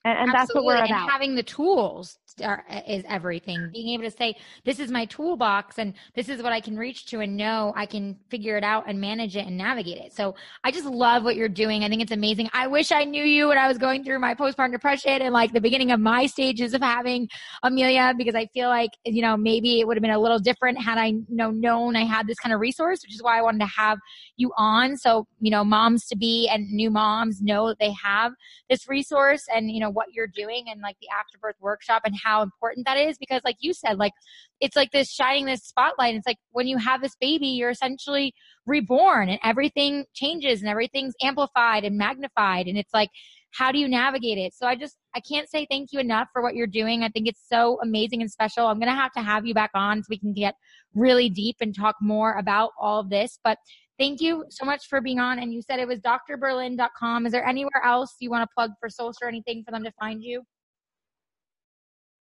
and, 0.07 0.19
and 0.21 0.33
that's 0.33 0.55
what 0.55 0.65
we're 0.65 0.77
about. 0.77 0.89
And 0.89 1.11
having 1.11 1.35
the 1.35 1.43
tools 1.43 2.19
are, 2.43 2.65
uh, 2.71 2.81
is 2.87 3.05
everything. 3.09 3.71
Being 3.73 3.89
able 3.95 4.05
to 4.05 4.11
say, 4.11 4.37
"This 4.65 4.79
is 4.79 4.91
my 4.91 5.05
toolbox, 5.07 5.79
and 5.79 5.95
this 6.15 6.29
is 6.29 6.43
what 6.43 6.53
I 6.53 6.61
can 6.61 6.77
reach 6.77 7.07
to, 7.07 7.21
and 7.21 7.37
know 7.37 7.73
I 7.77 7.87
can 7.87 8.17
figure 8.29 8.57
it 8.57 8.65
out 8.65 8.85
and 8.87 9.01
manage 9.01 9.37
it 9.37 9.47
and 9.47 9.57
navigate 9.57 9.99
it." 9.99 10.13
So 10.13 10.35
I 10.65 10.71
just 10.71 10.87
love 10.87 11.25
what 11.25 11.37
you're 11.37 11.49
doing. 11.49 11.85
I 11.85 11.89
think 11.89 12.03
it's 12.03 12.13
amazing. 12.13 12.49
I 12.53 12.67
wish 12.67 12.93
I 12.93 13.05
knew 13.05 13.25
you 13.25 13.49
when 13.49 13.59
I 13.59 13.69
was 13.69 13.79
going 13.79 14.05
through 14.05 14.19
my 14.19 14.35
postpartum 14.35 14.73
depression 14.73 15.23
and 15.23 15.33
like 15.33 15.53
the 15.53 15.61
beginning 15.61 15.93
of 15.93 16.01
my 16.01 16.27
stages 16.27 16.75
of 16.75 16.83
having 16.83 17.29
Amelia, 17.63 18.15
because 18.17 18.35
I 18.35 18.47
feel 18.47 18.69
like 18.69 18.91
you 19.05 19.23
know 19.23 19.37
maybe 19.37 19.81
it 19.81 19.87
would 19.87 19.97
have 19.97 20.03
been 20.03 20.11
a 20.11 20.19
little 20.19 20.39
different 20.39 20.81
had 20.81 20.99
I 20.99 21.07
you 21.07 21.25
know 21.29 21.51
known 21.51 21.97
I 21.97 22.05
had 22.05 22.27
this 22.27 22.39
kind 22.39 22.53
of 22.53 22.61
resource, 22.61 23.01
which 23.03 23.15
is 23.15 23.23
why 23.23 23.39
I 23.39 23.43
wanted 23.43 23.61
to 23.61 23.67
have 23.67 23.99
you 24.37 24.53
on. 24.57 24.97
So 24.97 25.27
you 25.41 25.51
know, 25.51 25.65
moms 25.65 26.07
to 26.07 26.17
be 26.17 26.49
and 26.49 26.71
new 26.71 26.91
moms 26.91 27.41
know 27.41 27.69
that 27.69 27.79
they 27.79 27.93
have 27.93 28.33
this 28.69 28.89
resource, 28.89 29.47
and 29.55 29.71
you 29.71 29.81
know 29.81 29.91
what 29.91 30.09
you're 30.13 30.27
doing 30.27 30.67
and 30.71 30.81
like 30.81 30.97
the 31.01 31.09
afterbirth 31.17 31.57
workshop 31.61 32.03
and 32.05 32.15
how 32.27 32.43
important 32.43 32.87
that 32.87 32.99
is 32.99 33.17
because 33.19 33.41
like 33.45 33.57
you 33.61 33.73
said 33.73 33.99
like 33.99 34.13
it's 34.61 34.77
like 34.77 34.91
this 34.91 35.11
shining 35.11 35.47
this 35.47 35.63
spotlight 35.63 36.15
it's 36.15 36.27
like 36.27 36.39
when 36.51 36.67
you 36.67 36.77
have 36.77 37.01
this 37.01 37.15
baby 37.21 37.47
you're 37.47 37.71
essentially 37.71 38.35
reborn 38.67 39.29
and 39.29 39.39
everything 39.45 40.05
changes 40.15 40.61
and 40.61 40.69
everything's 40.69 41.15
amplified 41.23 41.85
and 41.85 41.97
magnified 41.97 42.67
and 42.67 42.77
it's 42.77 42.93
like 42.93 43.11
how 43.55 43.71
do 43.71 43.79
you 43.79 43.89
navigate 43.89 44.39
it 44.39 44.53
so 44.53 44.67
i 44.67 44.75
just 44.75 44.97
i 45.15 45.21
can't 45.21 45.49
say 45.49 45.67
thank 45.71 45.91
you 45.93 46.01
enough 46.01 46.29
for 46.33 46.43
what 46.43 46.55
you're 46.55 46.67
doing 46.67 47.03
i 47.03 47.09
think 47.09 47.29
it's 47.29 47.45
so 47.49 47.79
amazing 47.83 48.21
and 48.21 48.31
special 48.31 48.67
i'm 48.67 48.81
to 48.81 48.87
have 48.91 49.13
to 49.13 49.23
have 49.23 49.47
you 49.47 49.55
back 49.55 49.71
on 49.75 50.03
so 50.03 50.07
we 50.11 50.19
can 50.19 50.33
get 50.33 50.55
really 50.95 51.31
deep 51.31 51.57
and 51.61 51.75
talk 51.75 51.95
more 52.01 52.33
about 52.39 52.71
all 52.81 53.01
of 53.01 53.09
this 53.09 53.39
but 53.45 53.59
Thank 53.99 54.21
you 54.21 54.45
so 54.51 54.67
much 54.67 54.89
for 54.89 55.01
being 55.01 55.19
on. 55.19 55.39
And 55.39 55.53
you 55.53 55.63
said 55.63 55.81
it 55.81 55.89
was 55.89 56.01
drberlin.com. 56.01 57.25
Is 57.25 57.33
there 57.33 57.47
anywhere 57.47 57.83
else 57.85 58.15
you 58.21 58.31
want 58.31 58.43
to 58.43 58.55
plug 58.55 58.73
for 58.79 58.91
social 58.91 59.21
or 59.23 59.29
anything 59.29 59.63
for 59.65 59.71
them 59.71 59.85
to 59.85 59.93
find 59.99 60.23
you? 60.23 60.43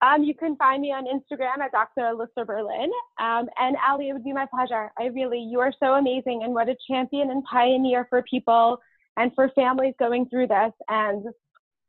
Um, 0.07 0.23
you 0.23 0.35
can 0.35 0.57
find 0.57 0.83
me 0.83 0.93
on 0.93 1.05
Instagram 1.05 1.59
at 1.65 1.73
Dr. 1.73 2.03
Alyssa 2.03 2.47
Berlin. 2.47 2.91
Um, 3.19 3.49
and 3.59 3.77
Ali, 3.87 4.11
it 4.11 4.13
would 4.13 4.25
be 4.25 4.33
my 4.33 4.47
pleasure. 4.47 4.93
I 4.99 5.07
really, 5.07 5.41
you 5.41 5.59
are 5.61 5.73
so 5.81 5.95
amazing 5.95 6.43
and 6.45 6.53
what 6.55 6.69
a 6.69 6.77
champion 6.89 7.31
and 7.31 7.43
pioneer 7.45 8.07
for 8.09 8.23
people 8.23 8.79
and 9.17 9.33
for 9.35 9.51
families 9.55 9.95
going 9.99 10.29
through 10.29 10.49
this. 10.49 10.73
And 10.89 11.25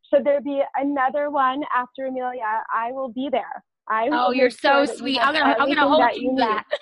should 0.10 0.26
there 0.26 0.42
be 0.42 0.62
another 0.76 1.30
one 1.30 1.62
after 1.76 2.08
Amelia, 2.08 2.64
I 2.74 2.92
will 2.92 3.10
be 3.10 3.30
there. 3.32 3.64
I 3.90 4.10
oh, 4.12 4.32
you're 4.32 4.50
so 4.50 4.86
sweet. 4.86 5.20
I'm 5.20 5.34
gonna, 5.34 5.56
I'm 5.58 5.70
gonna 5.70 5.88
hold 5.88 6.04
you 6.16 6.36
that. 6.38 6.66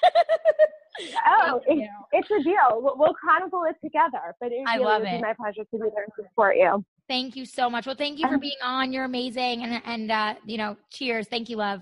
oh, 1.27 1.61
it, 1.67 1.89
it's 2.13 2.29
a 2.31 2.43
deal. 2.43 2.81
We'll, 2.81 2.95
we'll, 2.97 3.13
chronicle 3.13 3.63
it 3.69 3.75
together. 3.83 4.33
But 4.39 4.51
it 4.51 4.63
really 4.73 4.85
would 4.85 5.07
it. 5.07 5.17
be 5.17 5.21
my 5.21 5.33
pleasure 5.33 5.63
to 5.69 5.77
be 5.77 5.89
there 5.93 6.03
and 6.03 6.13
support 6.15 6.55
you. 6.55 6.83
Thank 7.07 7.35
you 7.35 7.45
so 7.45 7.69
much. 7.69 7.85
Well, 7.85 7.95
thank 7.95 8.19
you 8.19 8.27
for 8.27 8.39
being 8.39 8.57
on. 8.63 8.91
You're 8.91 9.05
amazing, 9.05 9.63
and 9.63 9.81
and 9.85 10.11
uh, 10.11 10.35
you 10.45 10.57
know, 10.57 10.75
cheers. 10.89 11.27
Thank 11.27 11.49
you, 11.49 11.57
love. 11.57 11.81